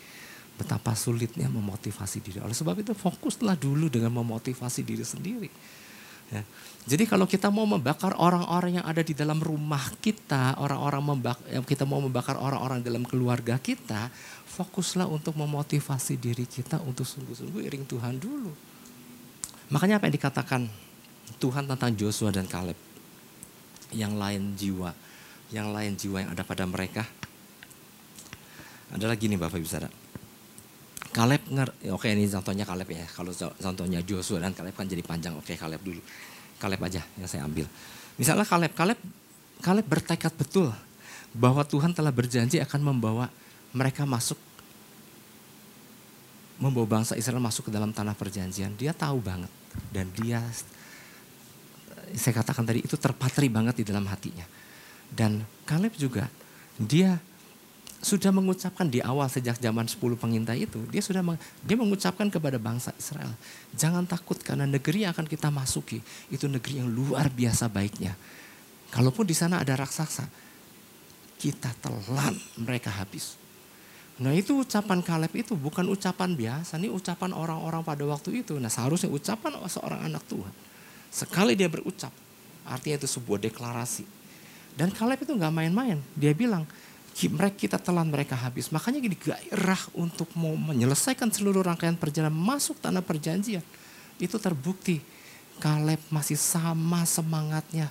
betapa 0.55 0.95
sulitnya 0.95 1.51
memotivasi 1.51 2.23
diri. 2.23 2.39
Oleh 2.39 2.55
sebab 2.55 2.79
itu 2.79 2.95
fokuslah 2.95 3.59
dulu 3.59 3.91
dengan 3.91 4.11
memotivasi 4.15 4.81
diri 4.87 5.03
sendiri. 5.03 5.51
Ya. 6.31 6.41
Jadi 6.85 7.05
kalau 7.05 7.29
kita 7.29 7.53
mau 7.53 7.69
membakar 7.69 8.17
orang-orang 8.17 8.81
yang 8.81 8.85
ada 8.85 9.01
di 9.05 9.13
dalam 9.13 9.37
rumah 9.41 9.83
kita, 10.01 10.57
orang-orang 10.57 11.21
kita 11.65 11.85
mau 11.85 12.01
membakar 12.01 12.37
orang-orang 12.37 12.81
dalam 12.81 13.05
keluarga 13.05 13.57
kita, 13.61 14.09
fokuslah 14.49 15.05
untuk 15.05 15.37
memotivasi 15.37 16.17
diri 16.17 16.47
kita 16.49 16.81
untuk 16.81 17.05
sungguh-sungguh 17.05 17.61
iring 17.69 17.85
Tuhan 17.85 18.15
dulu. 18.17 18.53
Makanya 19.73 19.97
apa 19.97 20.09
yang 20.09 20.15
dikatakan 20.17 20.61
Tuhan 21.41 21.65
tentang 21.65 21.91
Joshua 21.97 22.29
dan 22.29 22.45
Kaleb? 22.45 22.77
Yang 23.93 24.13
lain 24.17 24.41
jiwa, 24.57 24.89
yang 25.53 25.73
lain 25.73 25.93
jiwa 25.97 26.25
yang 26.25 26.31
ada 26.33 26.41
pada 26.45 26.65
mereka 26.65 27.05
adalah 28.93 29.17
gini 29.17 29.37
Bapak 29.37 29.57
Ibu 29.57 29.65
Saudara 29.69 30.04
Kaleb 31.15 31.47
ngerti, 31.47 31.95
oke 31.95 32.11
ini 32.11 32.27
contohnya 32.27 32.67
Kaleb 32.67 32.91
ya. 32.91 33.07
Kalau 33.07 33.31
contohnya 33.55 34.03
Joshua 34.03 34.43
dan 34.43 34.51
Kaleb 34.51 34.75
kan 34.75 34.83
jadi 34.83 34.99
panjang. 34.99 35.31
Oke 35.39 35.55
Kaleb 35.55 35.79
dulu. 35.79 36.03
Kaleb 36.59 36.81
aja 36.83 36.99
yang 37.15 37.29
saya 37.31 37.47
ambil. 37.47 37.63
Misalnya 38.19 38.43
Kaleb, 38.43 38.75
Kaleb, 38.75 38.99
Kaleb 39.63 39.87
bertekad 39.87 40.35
betul 40.35 40.75
bahwa 41.31 41.63
Tuhan 41.63 41.95
telah 41.95 42.11
berjanji 42.11 42.59
akan 42.59 42.81
membawa 42.83 43.31
mereka 43.71 44.03
masuk 44.03 44.35
membawa 46.59 46.99
bangsa 46.99 47.15
Israel 47.15 47.39
masuk 47.39 47.67
ke 47.67 47.71
dalam 47.71 47.95
tanah 47.95 48.15
perjanjian. 48.15 48.75
Dia 48.75 48.91
tahu 48.91 49.23
banget 49.23 49.51
dan 49.95 50.11
dia 50.19 50.43
saya 52.11 52.33
katakan 52.35 52.67
tadi 52.67 52.83
itu 52.83 52.99
terpatri 52.99 53.47
banget 53.47 53.79
di 53.79 53.87
dalam 53.87 54.03
hatinya. 54.11 54.43
Dan 55.07 55.47
Kaleb 55.63 55.95
juga 55.95 56.27
dia 56.75 57.15
sudah 58.05 58.29
mengucapkan 58.29 58.85
di 58.85 59.01
awal 59.01 59.25
sejak 59.25 59.57
zaman 59.57 59.89
10 59.89 59.97
pengintai 60.13 60.69
itu, 60.69 60.77
dia 60.93 61.01
sudah 61.01 61.25
meng, 61.25 61.41
dia 61.65 61.73
mengucapkan 61.73 62.29
kepada 62.29 62.61
bangsa 62.61 62.93
Israel, 63.01 63.33
jangan 63.73 64.05
takut 64.05 64.37
karena 64.37 64.69
negeri 64.69 65.09
yang 65.09 65.17
akan 65.17 65.25
kita 65.25 65.49
masuki 65.49 66.05
itu 66.29 66.45
negeri 66.45 66.85
yang 66.85 66.89
luar 66.93 67.33
biasa 67.33 67.65
baiknya. 67.65 68.13
Kalaupun 68.93 69.25
di 69.25 69.33
sana 69.33 69.65
ada 69.65 69.73
raksasa, 69.73 70.29
kita 71.41 71.73
telan 71.81 72.37
mereka 72.61 72.93
habis. 72.93 73.41
Nah 74.21 74.37
itu 74.37 74.61
ucapan 74.61 75.01
Kaleb 75.01 75.33
itu 75.33 75.57
bukan 75.57 75.89
ucapan 75.89 76.37
biasa, 76.37 76.77
ini 76.77 76.93
ucapan 76.93 77.33
orang-orang 77.33 77.81
pada 77.81 78.05
waktu 78.05 78.45
itu. 78.45 78.61
Nah 78.61 78.69
seharusnya 78.69 79.09
ucapan 79.09 79.57
seorang 79.65 80.05
anak 80.05 80.21
Tuhan. 80.29 80.53
Sekali 81.09 81.57
dia 81.57 81.67
berucap, 81.67 82.13
artinya 82.69 83.01
itu 83.01 83.09
sebuah 83.09 83.41
deklarasi. 83.49 84.05
Dan 84.77 84.93
Kaleb 84.93 85.25
itu 85.25 85.33
nggak 85.33 85.51
main-main. 85.51 85.99
Dia 86.15 86.31
bilang, 86.37 86.69
mereka 87.31 87.55
kita 87.55 87.77
telan 87.79 88.11
mereka 88.11 88.35
habis. 88.35 88.67
Makanya 88.75 88.99
gini 88.99 89.15
gairah 89.15 89.79
untuk 89.95 90.27
mau 90.35 90.51
menyelesaikan 90.51 91.31
seluruh 91.31 91.63
rangkaian 91.63 91.95
perjalanan 91.95 92.35
masuk 92.35 92.75
tanah 92.83 92.99
perjanjian. 92.99 93.63
Itu 94.19 94.35
terbukti. 94.35 94.99
Kaleb 95.63 96.03
masih 96.11 96.35
sama 96.35 97.07
semangatnya. 97.07 97.87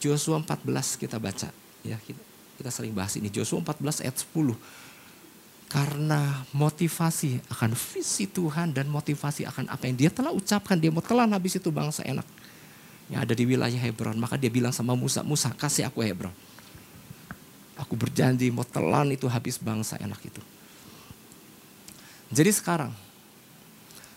Joshua 0.00 0.40
14 0.40 0.96
kita 0.96 1.20
baca. 1.20 1.52
Ya, 1.84 2.00
kita, 2.00 2.16
kita 2.56 2.70
sering 2.72 2.96
bahas 2.96 3.12
ini. 3.20 3.28
Joshua 3.28 3.60
14 3.60 4.08
ayat 4.08 4.16
10. 4.16 4.56
Karena 5.68 6.40
motivasi 6.56 7.44
akan 7.52 7.76
visi 7.76 8.24
Tuhan 8.24 8.72
dan 8.72 8.88
motivasi 8.88 9.44
akan 9.52 9.68
apa 9.68 9.84
yang 9.84 9.96
dia 10.00 10.10
telah 10.12 10.32
ucapkan. 10.32 10.80
Dia 10.80 10.88
mau 10.88 11.04
telan 11.04 11.28
habis 11.36 11.60
itu 11.60 11.68
bangsa 11.68 12.08
enak. 12.08 12.24
Yang 13.12 13.20
ada 13.20 13.34
di 13.36 13.44
wilayah 13.44 13.80
Hebron. 13.84 14.16
Maka 14.16 14.40
dia 14.40 14.48
bilang 14.48 14.72
sama 14.72 14.96
Musa, 14.96 15.20
Musa 15.20 15.52
kasih 15.52 15.92
aku 15.92 16.00
Hebron. 16.00 16.32
Aku 17.80 17.96
berjanji 17.96 18.52
mau 18.52 18.66
telan 18.66 19.12
itu 19.12 19.24
habis 19.28 19.56
bangsa 19.56 19.96
enak 19.96 20.20
itu. 20.24 20.42
Jadi 22.32 22.50
sekarang 22.52 22.92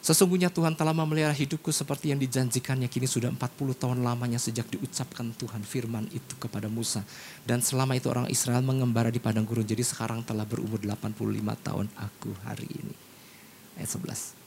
Sesungguhnya 0.05 0.53
Tuhan 0.53 0.77
telah 0.77 0.93
memelihara 0.93 1.33
hidupku 1.33 1.73
seperti 1.73 2.13
yang 2.13 2.21
dijanjikannya 2.21 2.85
kini 2.85 3.09
sudah 3.09 3.33
40 3.33 3.73
tahun 3.73 4.05
lamanya 4.05 4.37
sejak 4.37 4.69
diucapkan 4.69 5.33
Tuhan 5.33 5.65
firman 5.65 6.05
itu 6.13 6.37
kepada 6.37 6.69
Musa. 6.69 7.01
Dan 7.41 7.65
selama 7.65 7.97
itu 7.97 8.13
orang 8.13 8.29
Israel 8.29 8.61
mengembara 8.61 9.09
di 9.09 9.17
padang 9.17 9.49
gurun. 9.49 9.65
Jadi 9.65 9.81
sekarang 9.81 10.21
telah 10.21 10.45
berumur 10.45 10.77
85 10.77 11.17
tahun 11.57 11.89
aku 11.97 12.37
hari 12.45 12.69
ini. 12.69 12.93
Ayat 13.81 13.97
11. 13.97 14.37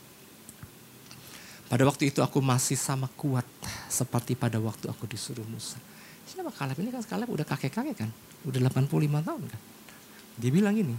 Pada 1.67 1.83
waktu 1.91 2.15
itu 2.15 2.23
aku 2.23 2.39
masih 2.39 2.79
sama 2.79 3.11
kuat 3.19 3.43
seperti 3.91 4.39
pada 4.39 4.63
waktu 4.63 4.87
aku 4.87 5.11
disuruh 5.11 5.43
Musa. 5.51 5.83
Siapa 6.29 6.53
Kaleb? 6.53 6.77
Ini 6.77 6.93
kan 6.93 7.01
Kaleb 7.09 7.29
udah 7.33 7.47
kakek-kakek 7.49 7.97
kan? 7.97 8.11
Udah 8.45 8.61
85 8.69 9.25
tahun 9.25 9.43
kan? 9.49 9.61
Dia 10.39 10.51
bilang 10.53 10.77
ini, 10.77 10.93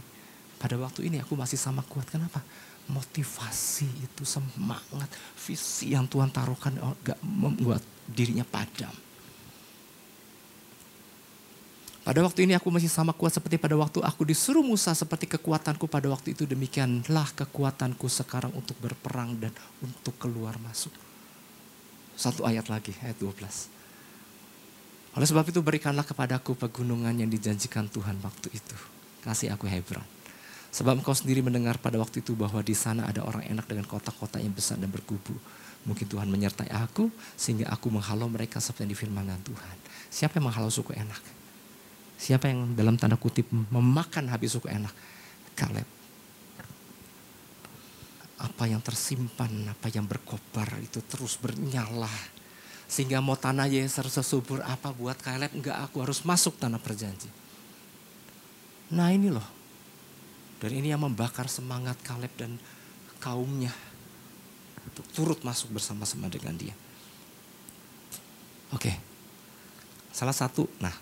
pada 0.57 0.75
waktu 0.81 1.05
ini 1.05 1.21
aku 1.21 1.37
masih 1.37 1.55
sama 1.55 1.85
kuat. 1.85 2.09
Kenapa? 2.09 2.41
motivasi 2.89 3.85
itu 4.01 4.23
semangat 4.25 5.07
visi 5.37 5.93
yang 5.93 6.09
Tuhan 6.09 6.33
taruhkan 6.33 6.73
oh, 6.81 6.97
gak 7.05 7.21
membuat 7.21 7.85
dirinya 8.09 8.43
padam. 8.43 8.91
Pada 12.01 12.25
waktu 12.25 12.49
ini 12.49 12.57
aku 12.57 12.73
masih 12.73 12.89
sama 12.89 13.13
kuat 13.13 13.37
seperti 13.37 13.61
pada 13.61 13.77
waktu 13.77 14.01
aku 14.01 14.25
disuruh 14.25 14.65
Musa 14.65 14.97
seperti 14.97 15.29
kekuatanku 15.29 15.85
pada 15.85 16.09
waktu 16.09 16.33
itu 16.33 16.49
demikianlah 16.49 17.29
kekuatanku 17.37 18.09
sekarang 18.09 18.49
untuk 18.57 18.73
berperang 18.81 19.37
dan 19.37 19.53
untuk 19.77 20.17
keluar 20.17 20.57
masuk. 20.57 20.89
Satu 22.17 22.49
ayat 22.49 22.65
lagi, 22.65 22.97
ayat 23.05 23.21
12. 23.21 23.78
Oleh 25.17 25.25
sebab 25.25 25.45
itu 25.49 25.59
berikanlah 25.65 26.05
kepadaku 26.05 26.53
pegunungan 26.53 27.13
yang 27.17 27.29
dijanjikan 27.29 27.89
Tuhan 27.89 28.21
waktu 28.21 28.53
itu. 28.53 28.75
Kasih 29.25 29.49
aku 29.49 29.65
Hebron. 29.65 30.05
Sebab 30.69 31.01
engkau 31.01 31.17
sendiri 31.17 31.41
mendengar 31.41 31.81
pada 31.81 31.97
waktu 31.97 32.21
itu 32.21 32.37
bahwa 32.37 32.61
di 32.61 32.77
sana 32.77 33.09
ada 33.09 33.25
orang 33.25 33.41
enak 33.49 33.65
dengan 33.65 33.89
kota-kota 33.89 34.37
yang 34.37 34.53
besar 34.53 34.77
dan 34.77 34.93
berkubu. 34.93 35.33
Mungkin 35.89 36.05
Tuhan 36.05 36.29
menyertai 36.29 36.69
aku 36.69 37.09
sehingga 37.33 37.73
aku 37.73 37.89
menghalau 37.89 38.29
mereka 38.29 38.61
seperti 38.61 38.85
yang 38.85 38.93
difirmankan 38.93 39.41
Tuhan. 39.41 39.75
Siapa 40.13 40.37
yang 40.37 40.53
menghalau 40.53 40.69
suku 40.69 40.93
enak? 40.93 41.21
Siapa 42.19 42.51
yang 42.51 42.77
dalam 42.77 42.99
tanda 42.99 43.17
kutip 43.17 43.49
memakan 43.49 44.29
habis 44.29 44.53
suku 44.53 44.69
enak? 44.69 44.93
Kaleb. 45.57 45.87
Apa 48.39 48.69
yang 48.69 48.83
tersimpan, 48.85 49.73
apa 49.73 49.89
yang 49.89 50.05
berkobar 50.05 50.79
itu 50.83 51.01
terus 51.01 51.39
bernyala. 51.41 52.11
Sehingga 52.89 53.21
mau 53.21 53.37
tanah 53.37 53.69
Yeser 53.69 54.09
sesubur 54.09 54.65
apa 54.65 54.89
buat 54.89 55.15
Kaleb, 55.21 55.53
enggak 55.53 55.77
aku 55.77 56.01
harus 56.01 56.25
masuk 56.25 56.57
tanah 56.57 56.81
perjanji. 56.81 57.29
Nah 58.89 59.13
ini 59.13 59.29
loh, 59.29 59.45
dan 60.57 60.73
ini 60.73 60.89
yang 60.89 61.05
membakar 61.05 61.45
semangat 61.45 62.01
Kaleb 62.01 62.33
dan 62.33 62.57
kaumnya 63.21 63.69
untuk 64.89 65.05
turut 65.13 65.39
masuk 65.45 65.77
bersama-sama 65.77 66.25
dengan 66.33 66.57
dia. 66.57 66.73
Oke, 68.73 68.97
salah 70.09 70.33
satu, 70.33 70.65
nah 70.81 70.93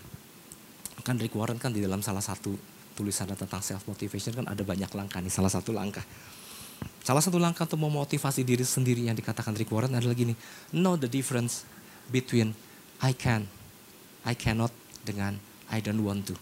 kan 1.00 1.16
dari 1.16 1.32
Warren 1.32 1.56
kan 1.56 1.72
di 1.72 1.80
dalam 1.80 2.04
salah 2.04 2.20
satu 2.20 2.52
tulisan 2.92 3.32
tentang 3.32 3.64
self 3.64 3.88
motivation 3.88 4.36
kan 4.36 4.44
ada 4.44 4.60
banyak 4.60 4.92
langkah 4.92 5.24
nih, 5.24 5.32
salah 5.32 5.48
satu 5.48 5.72
langkah. 5.72 6.04
Salah 7.00 7.24
satu 7.24 7.40
langkah 7.40 7.64
untuk 7.64 7.80
memotivasi 7.80 8.44
diri 8.44 8.60
sendiri 8.60 9.08
yang 9.08 9.16
dikatakan 9.16 9.56
Rick 9.56 9.72
Warren 9.72 9.96
adalah 9.96 10.12
gini, 10.12 10.36
know 10.76 11.00
the 11.00 11.08
difference 11.08 11.64
between 12.08 12.56
I 13.04 13.14
can, 13.14 13.46
I 14.24 14.34
cannot 14.34 14.72
dengan 15.04 15.38
I 15.68 15.78
don't 15.84 16.00
want 16.02 16.26
to. 16.32 16.36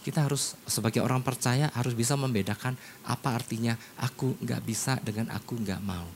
Kita 0.00 0.24
harus 0.24 0.56
sebagai 0.64 1.04
orang 1.04 1.20
percaya 1.20 1.68
harus 1.76 1.92
bisa 1.92 2.16
membedakan 2.16 2.72
apa 3.04 3.36
artinya 3.36 3.76
aku 4.00 4.32
nggak 4.40 4.62
bisa 4.64 4.96
dengan 5.04 5.28
aku 5.28 5.60
nggak 5.60 5.82
mau. 5.84 6.08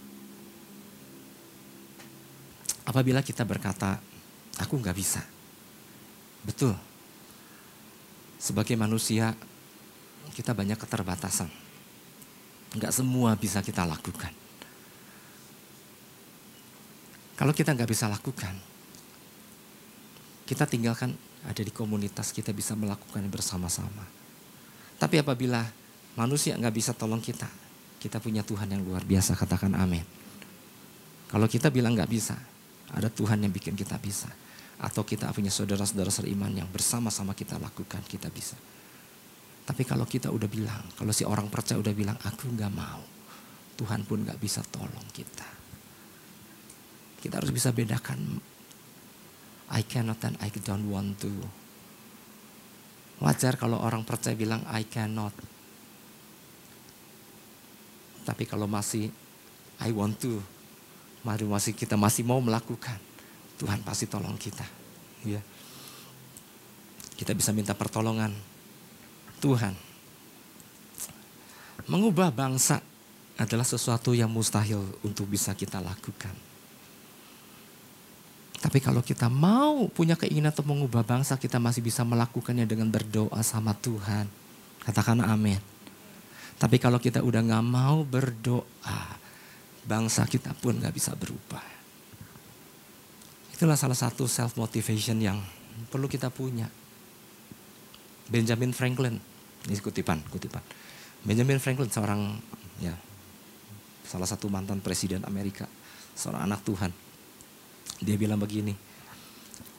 Apabila 2.89 3.21
kita 3.21 3.45
berkata 3.45 4.01
aku 4.57 4.81
nggak 4.81 4.97
bisa, 4.97 5.21
betul. 6.45 6.73
Sebagai 8.41 8.77
manusia 8.77 9.37
kita 10.33 10.57
banyak 10.57 10.81
keterbatasan. 10.81 11.49
Nggak 12.77 12.93
semua 12.93 13.37
bisa 13.37 13.61
kita 13.61 13.85
lakukan. 13.85 14.44
Kalau 17.35 17.51
kita 17.51 17.75
nggak 17.75 17.91
bisa 17.91 18.07
lakukan, 18.07 18.55
kita 20.47 20.71
tinggalkan 20.71 21.19
ada 21.45 21.61
di 21.61 21.73
komunitas 21.75 22.33
kita 22.33 22.55
bisa 22.55 22.73
melakukan 22.79 23.27
bersama-sama. 23.29 24.07
Tapi 24.97 25.21
apabila 25.21 25.61
manusia 26.17 26.55
nggak 26.55 26.75
bisa 26.75 26.93
tolong 26.95 27.21
kita, 27.21 27.51
kita 27.99 28.23
punya 28.23 28.47
Tuhan 28.47 28.71
yang 28.71 28.87
luar 28.87 29.03
biasa, 29.03 29.35
katakan 29.35 29.75
amin. 29.75 30.05
Kalau 31.29 31.51
kita 31.51 31.75
bilang 31.75 31.99
nggak 31.99 32.11
bisa, 32.13 32.39
ada 32.95 33.11
Tuhan 33.11 33.43
yang 33.43 33.51
bikin 33.51 33.75
kita 33.75 33.99
bisa. 33.99 34.31
Atau 34.79 35.03
kita 35.03 35.31
punya 35.35 35.51
saudara-saudara 35.51 36.13
seriman 36.13 36.53
yang 36.55 36.69
bersama-sama 36.71 37.35
kita 37.35 37.59
lakukan, 37.59 38.05
kita 38.07 38.31
bisa. 38.31 38.55
Tapi 39.65 39.83
kalau 39.83 40.05
kita 40.05 40.29
udah 40.29 40.47
bilang, 40.47 40.85
kalau 40.95 41.11
si 41.11 41.25
orang 41.25 41.49
percaya 41.49 41.81
udah 41.81 41.95
bilang, 41.97 42.17
aku 42.21 42.53
nggak 42.53 42.73
mau. 42.73 43.01
Tuhan 43.75 44.07
pun 44.07 44.23
nggak 44.23 44.39
bisa 44.39 44.61
tolong 44.69 45.09
kita. 45.11 45.64
Kita 47.25 47.41
harus 47.41 47.49
bisa 47.49 47.73
bedakan 47.73 48.37
I 49.73 49.81
cannot 49.89 50.21
and 50.29 50.37
I 50.45 50.53
don't 50.53 50.93
want 50.93 51.17
to. 51.25 51.33
Wajar 53.25 53.57
kalau 53.57 53.81
orang 53.81 54.05
percaya 54.05 54.37
bilang 54.37 54.61
I 54.69 54.85
cannot. 54.85 55.33
Tapi 58.29 58.45
kalau 58.45 58.69
masih 58.69 59.09
I 59.81 59.89
want 59.97 60.21
to, 60.21 60.37
mari 61.25 61.49
masih 61.49 61.73
kita 61.73 61.97
masih 61.97 62.29
mau 62.29 62.45
melakukan, 62.45 63.01
Tuhan 63.57 63.81
pasti 63.81 64.05
tolong 64.05 64.37
kita. 64.37 64.69
Ya. 65.25 65.41
Kita 67.17 67.33
bisa 67.33 67.57
minta 67.57 67.73
pertolongan 67.73 68.37
Tuhan. 69.41 69.73
Mengubah 71.89 72.33
bangsa 72.33 72.81
adalah 73.37 73.65
sesuatu 73.65 74.13
yang 74.13 74.29
mustahil 74.29 74.81
untuk 75.05 75.29
bisa 75.29 75.53
kita 75.53 75.81
lakukan. 75.81 76.54
Tapi 78.65 78.81
kalau 78.81 79.05
kita 79.05 79.29
mau 79.29 79.93
punya 79.93 80.17
keinginan 80.17 80.49
untuk 80.49 80.73
mengubah 80.73 81.05
bangsa, 81.05 81.37
kita 81.37 81.61
masih 81.61 81.85
bisa 81.85 82.01
melakukannya 82.01 82.65
dengan 82.65 82.89
berdoa 82.89 83.45
sama 83.45 83.77
Tuhan. 83.77 84.25
Katakan 84.81 85.21
amin. 85.21 85.61
Tapi 86.57 86.81
kalau 86.81 86.97
kita 86.97 87.21
udah 87.21 87.45
gak 87.45 87.61
mau 87.61 88.09
berdoa, 88.09 89.21
bangsa 89.85 90.25
kita 90.25 90.57
pun 90.57 90.81
gak 90.81 90.97
bisa 90.97 91.13
berubah. 91.13 91.61
Itulah 93.53 93.77
salah 93.77 94.01
satu 94.01 94.25
self 94.25 94.57
motivation 94.57 95.21
yang 95.21 95.45
perlu 95.93 96.09
kita 96.09 96.33
punya. 96.33 96.65
Benjamin 98.33 98.73
Franklin, 98.73 99.21
ini 99.69 99.77
kutipan, 99.77 100.25
kutipan. 100.33 100.65
Benjamin 101.21 101.61
Franklin 101.61 101.93
seorang 101.93 102.41
ya 102.81 102.97
salah 104.09 104.25
satu 104.25 104.49
mantan 104.49 104.81
presiden 104.81 105.21
Amerika, 105.29 105.69
seorang 106.17 106.49
anak 106.49 106.65
Tuhan 106.65 107.04
dia 108.05 108.21
bilang 108.21 108.39
begini, 108.39 108.77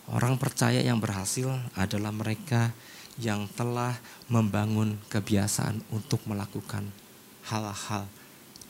orang 0.09 0.41
percaya 0.41 0.81
yang 0.81 0.97
berhasil 0.97 1.47
adalah 1.77 2.09
mereka 2.09 2.73
yang 3.21 3.47
telah 3.55 3.95
membangun 4.27 4.99
kebiasaan 5.07 5.79
untuk 5.95 6.19
melakukan 6.27 6.89
hal-hal 7.47 8.03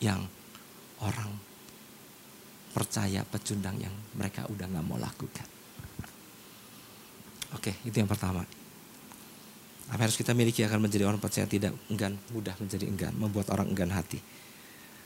yang 0.04 0.22
orang 1.02 1.32
percaya 2.76 3.24
pecundang 3.24 3.80
yang 3.80 3.96
mereka 4.20 4.44
udah 4.52 4.68
nggak 4.68 4.86
mau 4.86 5.00
lakukan. 5.00 5.48
Oke, 7.56 7.72
itu 7.88 7.96
yang 7.96 8.12
pertama. 8.12 8.44
Apa 9.88 10.02
harus 10.04 10.20
kita 10.20 10.36
miliki 10.36 10.66
akan 10.68 10.84
menjadi 10.84 11.08
orang 11.08 11.24
percaya 11.24 11.48
tidak 11.48 11.72
enggan, 11.88 12.20
mudah 12.36 12.52
menjadi 12.60 12.86
enggan, 12.90 13.14
membuat 13.16 13.48
orang 13.56 13.72
enggan 13.72 13.96
hati. 13.96 14.20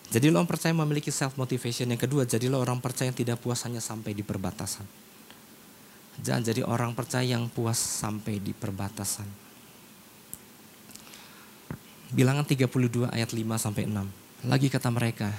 Jadi 0.10 0.34
lo 0.34 0.42
orang 0.42 0.50
percaya 0.50 0.74
memiliki 0.74 1.14
self 1.14 1.38
motivation. 1.38 1.86
Yang 1.94 2.10
kedua, 2.10 2.26
jadilah 2.26 2.58
orang 2.58 2.82
percaya 2.82 3.14
yang 3.14 3.18
tidak 3.18 3.38
puas 3.38 3.62
hanya 3.70 3.78
sampai 3.78 4.18
di 4.18 4.26
perbatasan. 4.26 4.86
Jangan 6.20 6.42
jadi 6.42 6.62
orang 6.66 6.98
percaya 6.98 7.38
yang 7.38 7.46
puas 7.48 7.78
sampai 7.78 8.42
di 8.42 8.52
perbatasan. 8.52 9.30
Bilangan 12.10 12.42
32 12.42 13.06
ayat 13.14 13.30
5 13.30 13.38
sampai 13.62 13.86
6. 13.86 14.50
Lagi 14.50 14.68
kata 14.74 14.90
mereka, 14.90 15.30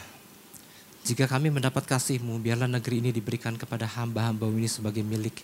jika 1.03 1.27
kami 1.27 1.51
mendapat 1.51 1.83
kasihmu, 1.83 2.39
biarlah 2.39 2.71
negeri 2.71 3.03
ini 3.03 3.11
diberikan 3.11 3.59
kepada 3.59 3.91
hamba-hamba 3.91 4.47
ini 4.55 4.71
sebagai 4.71 5.03
milik. 5.03 5.43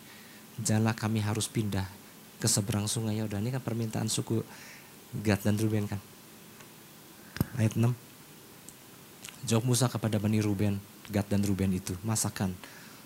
Janganlah 0.62 0.95
kami 0.95 1.18
harus 1.18 1.51
pindah 1.51 1.85
ke 2.39 2.47
seberang 2.47 2.87
sungai 2.87 3.18
Yordan. 3.18 3.43
Ini 3.43 3.59
kan 3.59 3.64
permintaan 3.64 4.07
suku 4.07 4.47
Gad 5.27 5.43
dan 5.43 5.59
Ruben 5.59 5.91
kan. 5.91 6.01
ayat 7.59 7.74
6. 7.74 8.05
Jawab 9.47 9.62
Musa 9.62 9.86
kepada 9.86 10.18
Bani 10.18 10.42
Ruben, 10.42 10.82
Gad 11.07 11.30
dan 11.30 11.47
Ruben 11.47 11.70
itu, 11.70 11.94
masakan 12.03 12.51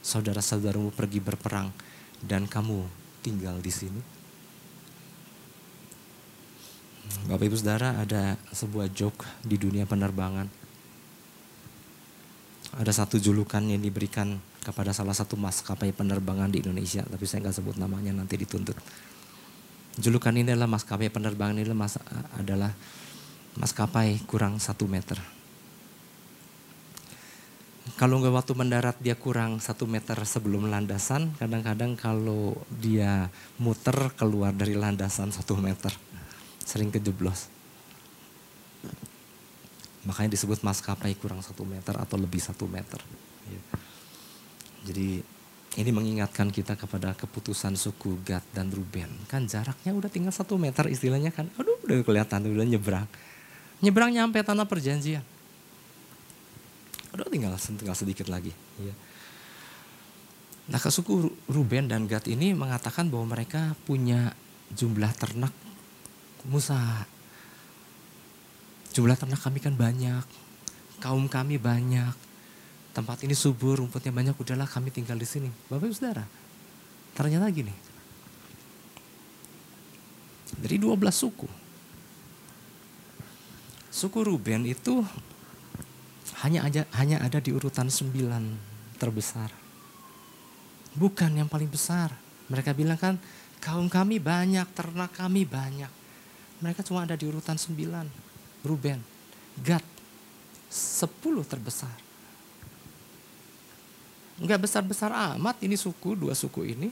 saudara-saudaramu 0.01 0.89
pergi 0.89 1.21
berperang 1.21 1.69
dan 2.25 2.49
kamu 2.49 2.89
tinggal 3.21 3.61
di 3.61 3.69
sini. 3.69 4.01
Bapak 7.29 7.45
Ibu 7.45 7.57
Saudara 7.61 8.01
ada 8.01 8.41
sebuah 8.57 8.89
joke 8.89 9.29
di 9.45 9.61
dunia 9.61 9.85
penerbangan. 9.85 10.49
Ada 12.81 13.05
satu 13.05 13.21
julukan 13.21 13.61
yang 13.61 13.85
diberikan 13.85 14.41
kepada 14.65 14.97
salah 14.97 15.13
satu 15.13 15.37
maskapai 15.37 15.93
penerbangan 15.93 16.49
di 16.49 16.65
Indonesia, 16.65 17.05
tapi 17.05 17.29
saya 17.29 17.45
nggak 17.45 17.57
sebut 17.61 17.77
namanya 17.77 18.17
nanti 18.17 18.41
dituntut. 18.41 18.81
Julukan 20.01 20.33
ini 20.33 20.57
adalah 20.57 20.73
maskapai 20.73 21.13
penerbangan 21.13 21.61
ini 21.61 21.69
adalah, 21.69 21.81
mas, 21.85 21.95
adalah 22.39 22.73
maskapai 23.61 24.23
kurang 24.25 24.57
satu 24.57 24.89
meter. 24.89 25.40
Kalau 27.97 28.21
nggak 28.21 28.35
waktu 28.35 28.53
mendarat 28.55 28.97
dia 29.01 29.17
kurang 29.17 29.59
satu 29.59 29.89
meter 29.89 30.15
sebelum 30.23 30.69
landasan, 30.69 31.33
kadang-kadang 31.41 31.97
kalau 31.97 32.55
dia 32.69 33.33
muter 33.57 34.13
keluar 34.15 34.53
dari 34.53 34.77
landasan 34.77 35.33
satu 35.33 35.57
meter 35.57 35.91
sering 36.63 36.93
kejeblos. 36.93 37.51
Makanya 40.07 40.33
disebut 40.33 40.65
maskapai 40.65 41.19
kurang 41.19 41.45
satu 41.45 41.67
meter 41.67 41.93
atau 41.99 42.17
lebih 42.17 42.41
satu 42.41 42.65
meter. 42.71 43.01
Ya. 43.51 43.61
Jadi 44.89 45.21
ini 45.79 45.91
mengingatkan 45.93 46.51
kita 46.51 46.75
kepada 46.75 47.15
keputusan 47.15 47.77
suku 47.77 48.19
Gad 48.27 48.43
dan 48.51 48.73
Ruben. 48.73 49.13
Kan 49.31 49.47
jaraknya 49.47 49.93
udah 49.93 50.11
tinggal 50.11 50.35
satu 50.35 50.57
meter 50.57 50.89
istilahnya 50.89 51.31
kan. 51.31 51.47
Aduh 51.61 51.79
udah 51.85 52.01
kelihatan 52.03 52.49
udah 52.49 52.67
nyebrang. 52.67 53.07
Nyebrang 53.85 54.11
nyampe 54.11 54.41
tanah 54.41 54.67
perjanjian. 54.67 55.23
Aduh 57.15 57.27
tinggal, 57.27 57.55
tinggal 57.59 57.97
sedikit 57.99 58.31
lagi. 58.31 58.55
Ya. 58.79 58.95
Nah 60.71 60.79
suku 60.79 61.35
Ruben 61.51 61.91
dan 61.91 62.07
Gad 62.07 62.31
ini 62.31 62.55
mengatakan 62.55 63.11
bahwa 63.11 63.35
mereka 63.35 63.75
punya 63.83 64.31
jumlah 64.71 65.11
ternak 65.19 65.51
Musa, 66.47 66.79
jumlah 68.95 69.19
ternak 69.19 69.43
kami 69.43 69.59
kan 69.61 69.75
banyak, 69.75 70.25
kaum 71.03 71.27
kami 71.27 71.59
banyak, 71.61 72.15
tempat 72.97 73.21
ini 73.27 73.35
subur, 73.37 73.83
rumputnya 73.83 74.15
banyak, 74.15 74.33
udahlah 74.39 74.65
kami 74.65 74.89
tinggal 74.95 75.19
di 75.21 75.29
sini. 75.29 75.51
Bapak 75.69 75.91
Ibu 75.91 75.95
Saudara, 75.95 76.25
ternyata 77.13 77.45
gini, 77.53 77.75
dari 80.57 80.77
12 80.81 80.97
suku, 81.13 81.49
suku 83.93 84.19
Ruben 84.25 84.65
itu 84.65 85.05
hanya 86.47 86.65
aja 86.65 86.83
hanya 86.97 87.21
ada 87.21 87.43
di 87.43 87.51
urutan 87.51 87.91
9 87.91 88.11
terbesar. 88.97 89.51
Bukan 90.95 91.31
yang 91.35 91.49
paling 91.51 91.71
besar. 91.71 92.15
Mereka 92.51 92.75
bilang 92.75 92.99
kan 92.99 93.15
kaum 93.63 93.87
kami 93.87 94.19
banyak, 94.19 94.67
ternak 94.75 95.15
kami 95.15 95.47
banyak. 95.47 95.91
Mereka 96.61 96.85
cuma 96.85 97.07
ada 97.07 97.15
di 97.17 97.25
urutan 97.25 97.57
9. 97.57 98.67
Ruben, 98.67 99.01
Gad, 99.65 99.85
10 100.69 101.09
terbesar. 101.49 101.97
Enggak 104.41 104.65
besar-besar 104.65 105.13
amat 105.37 105.61
ini 105.61 105.77
suku, 105.77 106.17
dua 106.17 106.33
suku 106.33 106.65
ini. 106.65 106.89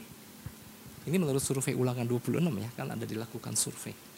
Ini 1.09 1.17
menurut 1.17 1.41
survei 1.41 1.73
ulangan 1.73 2.05
26 2.05 2.37
ya, 2.37 2.69
kan 2.77 2.93
ada 2.93 3.05
dilakukan 3.05 3.57
survei. 3.57 4.08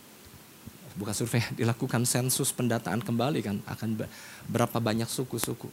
Bukan 0.96 1.14
survei, 1.16 1.44
dilakukan 1.60 2.04
sensus 2.08 2.50
pendataan 2.52 3.04
kembali 3.04 3.40
kan, 3.44 3.58
akan 3.68 4.08
berapa 4.50 4.78
banyak 4.80 5.08
suku-suku. 5.08 5.68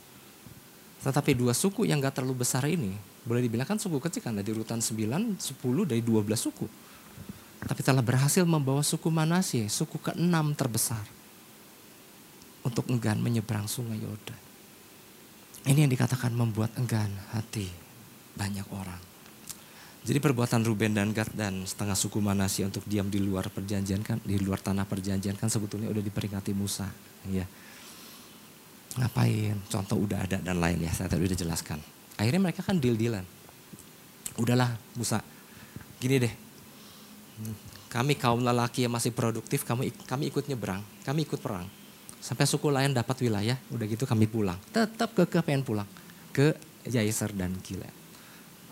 Tetapi 0.98 1.30
dua 1.38 1.54
suku 1.54 1.86
yang 1.86 2.02
gak 2.02 2.18
terlalu 2.18 2.42
besar 2.42 2.66
ini, 2.66 2.94
boleh 3.22 3.42
dibilang 3.46 3.66
kan 3.66 3.78
suku 3.78 4.02
kecil 4.02 4.22
kan, 4.22 4.34
ada 4.34 4.42
di 4.42 4.50
urutan 4.50 4.82
9, 4.82 5.38
10 5.38 5.90
dari 5.90 6.02
12 6.02 6.26
suku 6.34 6.66
tapi 7.58 7.82
telah 7.82 8.04
berhasil 8.04 8.46
membawa 8.46 8.86
suku 8.86 9.10
Manasye, 9.10 9.66
suku 9.66 9.98
keenam 9.98 10.54
terbesar, 10.54 11.02
untuk 12.62 12.86
enggan 12.86 13.18
menyeberang 13.18 13.66
sungai 13.66 13.98
Yordan. 13.98 14.38
Ini 15.66 15.84
yang 15.86 15.92
dikatakan 15.92 16.30
membuat 16.30 16.70
enggan 16.78 17.10
hati 17.34 17.66
banyak 18.38 18.64
orang. 18.70 19.02
Jadi 20.08 20.24
perbuatan 20.24 20.64
Ruben 20.64 20.96
dan 20.96 21.12
Gad 21.12 21.36
dan 21.36 21.68
setengah 21.68 21.92
suku 21.92 22.16
Manasye 22.16 22.64
untuk 22.64 22.80
diam 22.88 23.12
di 23.12 23.20
luar 23.20 23.52
perjanjian 23.52 24.00
kan, 24.00 24.16
di 24.24 24.40
luar 24.40 24.56
tanah 24.56 24.88
perjanjian 24.88 25.36
kan 25.36 25.52
sebetulnya 25.52 25.92
udah 25.92 26.00
diperingati 26.00 26.56
Musa, 26.56 26.88
ya. 27.28 27.44
Ngapain? 28.96 29.60
Contoh 29.68 30.00
udah 30.00 30.24
ada 30.24 30.40
dan 30.40 30.64
lain 30.64 30.80
ya, 30.80 30.88
saya 30.96 31.12
tadi 31.12 31.28
udah 31.28 31.36
jelaskan. 31.36 31.76
Akhirnya 32.16 32.40
mereka 32.40 32.64
kan 32.64 32.80
deal-dealan. 32.80 33.20
Udahlah 34.40 34.80
Musa, 34.96 35.20
gini 36.00 36.16
deh, 36.24 36.32
kami 37.92 38.16
kaum 38.16 38.40
lelaki 38.40 38.88
yang 38.88 38.96
masih 38.96 39.12
produktif, 39.12 39.68
kami 39.68 39.92
kami 40.08 40.32
ikut 40.32 40.48
nyebrang, 40.48 40.80
kami 41.04 41.28
ikut 41.28 41.36
perang. 41.36 41.68
Sampai 42.16 42.48
suku 42.48 42.72
lain 42.72 42.96
dapat 42.96 43.28
wilayah, 43.28 43.60
udah 43.68 43.84
gitu 43.84 44.08
kami 44.08 44.24
pulang. 44.24 44.56
Tetap 44.72 45.12
ke 45.12 45.28
ke 45.28 45.44
pengen 45.44 45.68
pulang 45.68 45.88
ke 46.32 46.56
Jaiser 46.88 47.28
dan 47.36 47.60
Gilead. 47.60 47.92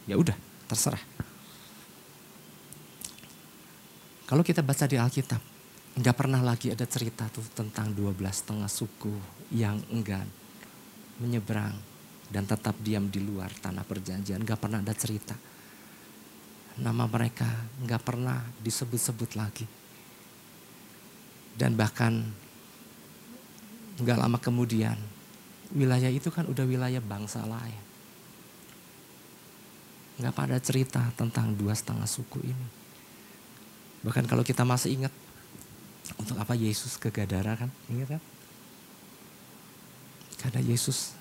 Ya 0.08 0.16
udah, 0.16 0.34
terserah. 0.64 1.25
Kalau 4.26 4.42
kita 4.42 4.58
baca 4.58 4.90
di 4.90 4.98
Alkitab, 4.98 5.38
nggak 6.02 6.16
pernah 6.18 6.42
lagi 6.42 6.74
ada 6.74 6.82
cerita 6.82 7.30
tuh 7.30 7.46
tentang 7.54 7.94
12 7.94 8.18
setengah 8.26 8.66
suku 8.66 9.14
yang 9.54 9.78
enggan 9.94 10.26
menyeberang 11.22 11.78
dan 12.26 12.42
tetap 12.42 12.74
diam 12.82 13.06
di 13.06 13.22
luar 13.22 13.54
tanah 13.62 13.86
perjanjian. 13.86 14.42
Nggak 14.42 14.58
pernah 14.58 14.82
ada 14.82 14.94
cerita 14.98 15.38
nama 16.76 17.08
mereka 17.08 17.48
nggak 17.80 18.02
pernah 18.04 18.44
disebut-sebut 18.60 19.30
lagi. 19.36 19.64
Dan 21.56 21.72
bahkan 21.72 22.20
nggak 23.96 24.18
lama 24.20 24.36
kemudian 24.36 25.00
wilayah 25.72 26.12
itu 26.12 26.28
kan 26.28 26.44
udah 26.44 26.68
wilayah 26.68 27.00
bangsa 27.00 27.48
lain. 27.48 27.84
Nggak 30.20 30.34
pada 30.36 30.56
cerita 30.60 31.00
tentang 31.16 31.56
dua 31.56 31.72
setengah 31.72 32.04
suku 32.04 32.44
ini. 32.44 32.85
Bahkan 34.06 34.30
kalau 34.30 34.46
kita 34.46 34.62
masih 34.62 34.94
ingat 34.94 35.10
untuk 36.14 36.38
apa 36.38 36.54
Yesus 36.54 36.94
ke 36.94 37.10
Gadara 37.10 37.58
kan, 37.58 37.74
ingat 37.90 38.14
kan? 38.14 38.22
Karena 40.46 40.62
Yesus 40.62 41.18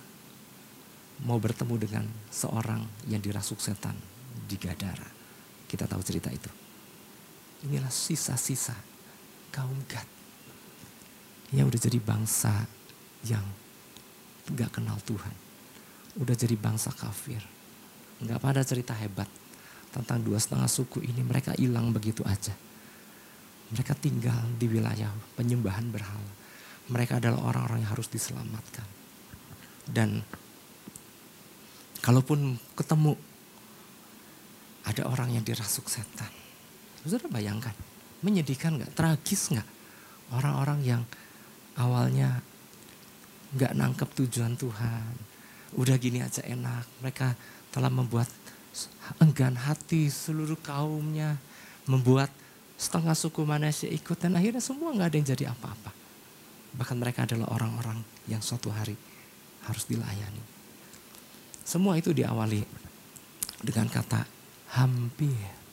mau 1.25 1.41
bertemu 1.41 1.75
dengan 1.81 2.05
seorang 2.29 2.85
yang 3.09 3.25
dirasuk 3.25 3.57
setan 3.57 3.97
di 4.45 4.53
Gadara. 4.61 5.09
Kita 5.65 5.89
tahu 5.89 6.05
cerita 6.05 6.29
itu. 6.29 6.51
Inilah 7.65 7.89
sisa-sisa 7.89 8.77
kaum 9.49 9.81
Gad. 9.89 10.05
Yang 11.57 11.65
udah 11.73 11.81
jadi 11.89 11.99
bangsa 12.05 12.53
yang 13.25 13.45
gak 14.53 14.77
kenal 14.77 15.01
Tuhan. 15.01 15.33
Udah 16.21 16.37
jadi 16.37 16.53
bangsa 16.53 16.93
kafir. 16.93 17.41
Gak 18.21 18.37
pada 18.37 18.61
cerita 18.61 18.93
hebat 18.93 19.27
tentang 19.89 20.21
dua 20.21 20.37
setengah 20.37 20.69
suku 20.69 21.01
ini. 21.01 21.25
Mereka 21.25 21.57
hilang 21.57 21.89
begitu 21.89 22.21
aja. 22.29 22.53
Mereka 23.75 23.91
tinggal 23.99 24.39
di 24.55 24.71
wilayah 24.71 25.11
penyembahan 25.35 25.91
berhala. 25.91 26.31
Mereka 26.87 27.19
adalah 27.19 27.43
orang-orang 27.51 27.83
yang 27.83 27.91
harus 27.91 28.07
diselamatkan. 28.07 28.87
Dan 29.83 30.23
kalaupun 31.99 32.55
ketemu 32.79 33.19
ada 34.87 35.03
orang 35.11 35.35
yang 35.35 35.43
dirasuk 35.43 35.91
setan. 35.91 36.31
Saudara 37.03 37.27
bayangkan, 37.27 37.75
menyedihkan 38.23 38.79
nggak? 38.79 38.95
Tragis 38.95 39.51
nggak? 39.51 39.67
Orang-orang 40.31 40.79
yang 40.85 41.01
awalnya 41.75 42.39
nggak 43.59 43.75
nangkep 43.75 44.09
tujuan 44.23 44.55
Tuhan, 44.55 45.13
udah 45.75 45.95
gini 45.99 46.23
aja 46.23 46.45
enak. 46.47 46.85
Mereka 47.03 47.35
telah 47.75 47.91
membuat 47.91 48.29
enggan 49.19 49.57
hati 49.57 50.07
seluruh 50.07 50.57
kaumnya, 50.61 51.37
membuat 51.89 52.29
setengah 52.75 53.15
suku 53.15 53.41
manusia 53.47 53.87
ikut 53.87 54.19
dan 54.19 54.35
akhirnya 54.35 54.59
semua 54.59 54.91
nggak 54.91 55.07
ada 55.07 55.17
yang 55.17 55.27
jadi 55.31 55.45
apa-apa. 55.55 55.91
Bahkan 56.75 56.97
mereka 56.99 57.23
adalah 57.23 57.47
orang-orang 57.55 58.03
yang 58.27 58.43
suatu 58.43 58.67
hari 58.67 58.95
harus 59.65 59.83
dilayani. 59.87 60.43
Semua 61.65 61.97
itu 61.97 62.11
diawali 62.11 62.61
dengan 63.63 63.87
kata 63.89 64.27
hampir. 64.77 65.65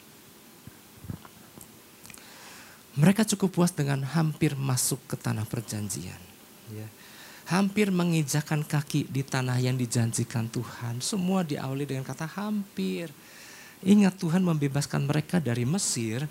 Mereka 2.92 3.24
cukup 3.34 3.60
puas 3.60 3.72
dengan 3.72 4.04
hampir 4.04 4.52
masuk 4.52 5.00
ke 5.08 5.16
tanah 5.16 5.48
perjanjian. 5.48 6.20
Ya. 6.72 6.88
Hampir 7.48 7.88
menginjakan 7.88 8.62
kaki 8.62 9.08
di 9.08 9.24
tanah 9.24 9.58
yang 9.58 9.76
dijanjikan 9.76 10.46
Tuhan. 10.52 11.00
Semua 11.00 11.42
diawali 11.42 11.88
dengan 11.88 12.04
kata 12.04 12.28
hampir. 12.28 13.08
Ingat 13.82 14.20
Tuhan 14.20 14.44
membebaskan 14.46 15.08
mereka 15.08 15.42
dari 15.42 15.66
Mesir 15.66 16.28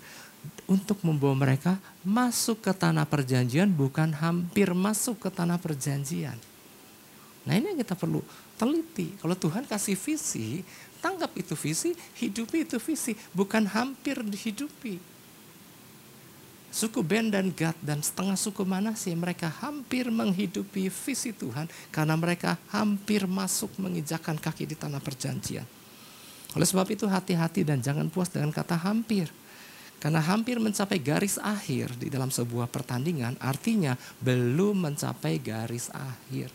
untuk 0.66 0.98
membawa 1.04 1.36
mereka 1.36 1.76
masuk 2.06 2.64
ke 2.64 2.72
tanah 2.72 3.04
perjanjian 3.04 3.68
bukan 3.68 4.14
hampir 4.14 4.72
masuk 4.72 5.28
ke 5.28 5.28
tanah 5.28 5.60
perjanjian. 5.60 6.38
Nah 7.42 7.54
ini 7.58 7.74
yang 7.74 7.78
kita 7.82 7.98
perlu 7.98 8.22
teliti. 8.54 9.14
Kalau 9.18 9.34
Tuhan 9.34 9.66
kasih 9.66 9.98
visi, 9.98 10.62
tanggap 11.02 11.34
itu 11.34 11.58
visi, 11.58 11.90
hidupi 12.22 12.62
itu 12.62 12.78
visi, 12.78 13.18
bukan 13.34 13.66
hampir 13.66 14.22
dihidupi. 14.22 15.12
Suku 16.72 17.04
Ben 17.04 17.28
dan 17.28 17.52
Gad 17.52 17.76
dan 17.84 18.00
setengah 18.00 18.32
suku 18.32 18.64
Manasye 18.64 19.12
mereka 19.12 19.52
hampir 19.60 20.08
menghidupi 20.08 20.88
visi 20.88 21.36
Tuhan 21.36 21.68
karena 21.92 22.16
mereka 22.16 22.56
hampir 22.72 23.28
masuk 23.28 23.76
menginjakan 23.76 24.40
kaki 24.40 24.64
di 24.64 24.72
tanah 24.72 25.04
perjanjian. 25.04 25.68
Oleh 26.56 26.64
sebab 26.64 26.88
itu 26.88 27.04
hati-hati 27.04 27.68
dan 27.68 27.84
jangan 27.84 28.08
puas 28.08 28.32
dengan 28.32 28.48
kata 28.48 28.80
hampir. 28.80 29.28
Karena 30.02 30.18
hampir 30.18 30.58
mencapai 30.58 30.98
garis 30.98 31.38
akhir 31.38 31.94
di 31.94 32.10
dalam 32.10 32.26
sebuah 32.26 32.66
pertandingan 32.66 33.38
artinya 33.38 33.94
belum 34.18 34.90
mencapai 34.90 35.38
garis 35.38 35.94
akhir. 35.94 36.50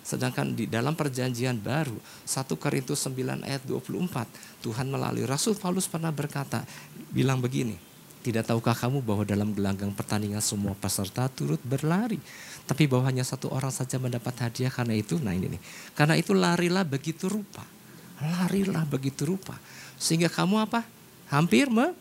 Sedangkan 0.00 0.56
di 0.56 0.64
dalam 0.64 0.96
perjanjian 0.96 1.60
baru 1.60 2.00
1 2.24 2.56
Korintus 2.56 3.04
9 3.04 3.44
ayat 3.44 3.60
24 3.68 4.64
Tuhan 4.64 4.88
melalui 4.88 5.28
Rasul 5.28 5.60
Paulus 5.60 5.84
pernah 5.84 6.08
berkata 6.08 6.64
bilang 7.12 7.44
begini 7.44 7.76
tidak 8.24 8.48
tahukah 8.48 8.74
kamu 8.74 9.06
bahwa 9.06 9.22
dalam 9.22 9.54
gelanggang 9.54 9.94
pertandingan 9.94 10.42
semua 10.42 10.74
peserta 10.74 11.30
turut 11.30 11.62
berlari. 11.62 12.18
Tapi 12.66 12.90
bahwa 12.90 13.06
hanya 13.06 13.22
satu 13.22 13.54
orang 13.54 13.70
saja 13.70 14.02
mendapat 14.02 14.34
hadiah 14.42 14.66
karena 14.66 14.98
itu. 14.98 15.14
Nah 15.22 15.30
ini 15.30 15.54
nih. 15.54 15.62
Karena 15.94 16.18
itu 16.18 16.34
larilah 16.34 16.82
begitu 16.82 17.30
rupa. 17.30 17.62
Larilah 18.18 18.82
begitu 18.82 19.30
rupa. 19.30 19.54
Sehingga 19.94 20.26
kamu 20.26 20.58
apa? 20.58 20.82
Hampir 21.30 21.70
me 21.70 21.94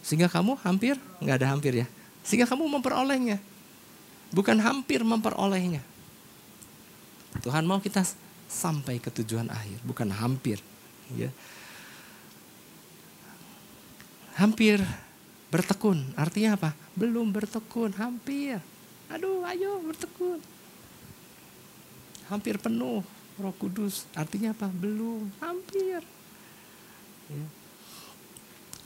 Sehingga 0.00 0.28
kamu 0.32 0.56
hampir, 0.64 0.96
nggak 1.20 1.36
ada 1.40 1.48
hampir 1.52 1.72
ya. 1.84 1.86
Sehingga 2.24 2.48
kamu 2.48 2.68
memperolehnya. 2.80 3.40
Bukan 4.30 4.56
hampir 4.62 5.02
memperolehnya. 5.02 5.82
Tuhan 7.44 7.66
mau 7.66 7.78
kita 7.78 8.02
sampai 8.50 8.98
ke 8.98 9.10
tujuan 9.22 9.46
akhir, 9.50 9.78
bukan 9.86 10.10
hampir. 10.10 10.58
Ya 11.14 11.30
hampir 14.40 14.80
bertekun. 15.52 16.00
Artinya 16.16 16.56
apa? 16.56 16.70
Belum 16.96 17.28
bertekun, 17.28 17.92
hampir. 18.00 18.56
Aduh, 19.12 19.44
ayo 19.44 19.84
bertekun. 19.84 20.40
Hampir 22.32 22.56
penuh 22.56 23.04
Roh 23.36 23.54
Kudus. 23.60 24.08
Artinya 24.16 24.56
apa? 24.56 24.72
Belum, 24.72 25.28
hampir. 25.44 26.00
Ya. 27.28 27.46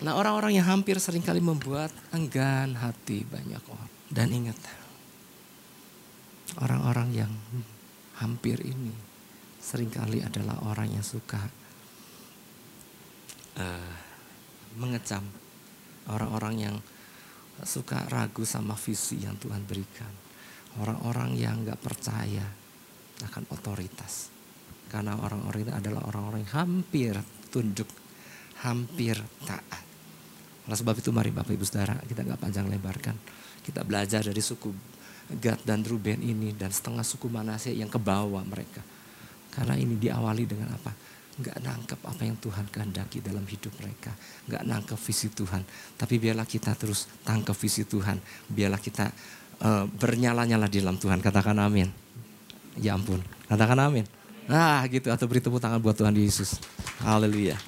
Nah 0.02 0.18
orang-orang 0.18 0.58
yang 0.58 0.66
hampir 0.66 0.98
sering 0.98 1.22
kali 1.22 1.38
membuat 1.38 1.94
enggan 2.10 2.74
hati 2.74 3.22
banyak 3.22 3.62
orang. 3.70 3.90
Dan 4.10 4.28
ingat, 4.34 4.58
orang-orang 6.58 7.08
yang 7.14 7.32
hampir 8.18 8.58
ini 8.62 8.94
sering 9.58 9.90
kali 9.90 10.22
adalah 10.22 10.60
orang 10.66 10.92
yang 10.92 11.02
suka 11.02 11.40
uh, 13.58 13.94
mengecam 14.76 15.24
orang-orang 16.10 16.54
yang 16.58 16.76
suka 17.62 18.02
ragu 18.10 18.42
sama 18.42 18.74
visi 18.74 19.22
yang 19.22 19.38
Tuhan 19.38 19.62
berikan. 19.64 20.10
Orang-orang 20.82 21.38
yang 21.38 21.62
nggak 21.62 21.78
percaya 21.78 22.42
akan 23.22 23.46
otoritas. 23.54 24.34
Karena 24.90 25.14
orang-orang 25.16 25.70
itu 25.70 25.72
adalah 25.72 26.02
orang-orang 26.10 26.42
yang 26.42 26.54
hampir 26.54 27.14
tunduk, 27.48 27.86
hampir 28.64 29.20
taat. 29.44 29.84
Oleh 30.64 30.78
sebab 30.80 30.96
itu 30.96 31.12
mari 31.12 31.28
Bapak 31.28 31.52
Ibu 31.52 31.64
Saudara, 31.68 32.00
kita 32.08 32.24
nggak 32.24 32.40
panjang 32.40 32.66
lebarkan. 32.66 33.16
Kita 33.60 33.84
belajar 33.84 34.24
dari 34.24 34.40
suku 34.40 34.72
Gad 35.40 35.64
dan 35.64 35.84
Ruben 35.84 36.20
ini 36.20 36.52
dan 36.52 36.68
setengah 36.68 37.04
suku 37.04 37.28
Manase 37.32 37.72
yang 37.72 37.88
ke 37.88 37.96
bawah 38.00 38.44
mereka. 38.44 38.80
Karena 39.52 39.76
ini 39.76 39.96
diawali 39.96 40.44
dengan 40.44 40.72
apa? 40.72 40.92
nggak 41.34 41.58
nangkep 41.66 42.00
apa 42.06 42.22
yang 42.22 42.38
Tuhan 42.38 42.66
kehendaki 42.70 43.18
dalam 43.18 43.42
hidup 43.42 43.74
mereka, 43.82 44.14
nggak 44.46 44.62
nangkep 44.70 44.98
visi 45.02 45.28
Tuhan. 45.34 45.62
Tapi 45.98 46.14
biarlah 46.22 46.46
kita 46.46 46.78
terus 46.78 47.10
tangkap 47.26 47.58
visi 47.58 47.82
Tuhan, 47.82 48.22
biarlah 48.46 48.78
kita 48.78 49.10
uh, 49.66 49.84
bernyala-nyala 49.90 50.70
di 50.70 50.78
dalam 50.78 50.94
Tuhan. 50.94 51.18
Katakan 51.18 51.58
amin. 51.58 51.90
Ya 52.78 52.94
ampun, 52.94 53.18
katakan 53.50 53.78
amin. 53.82 54.06
Nah 54.46 54.86
gitu 54.86 55.10
atau 55.10 55.26
beri 55.26 55.42
tepuk 55.42 55.58
tangan 55.58 55.82
buat 55.82 55.98
Tuhan 55.98 56.14
Yesus. 56.14 56.58
Haleluya. 57.02 57.58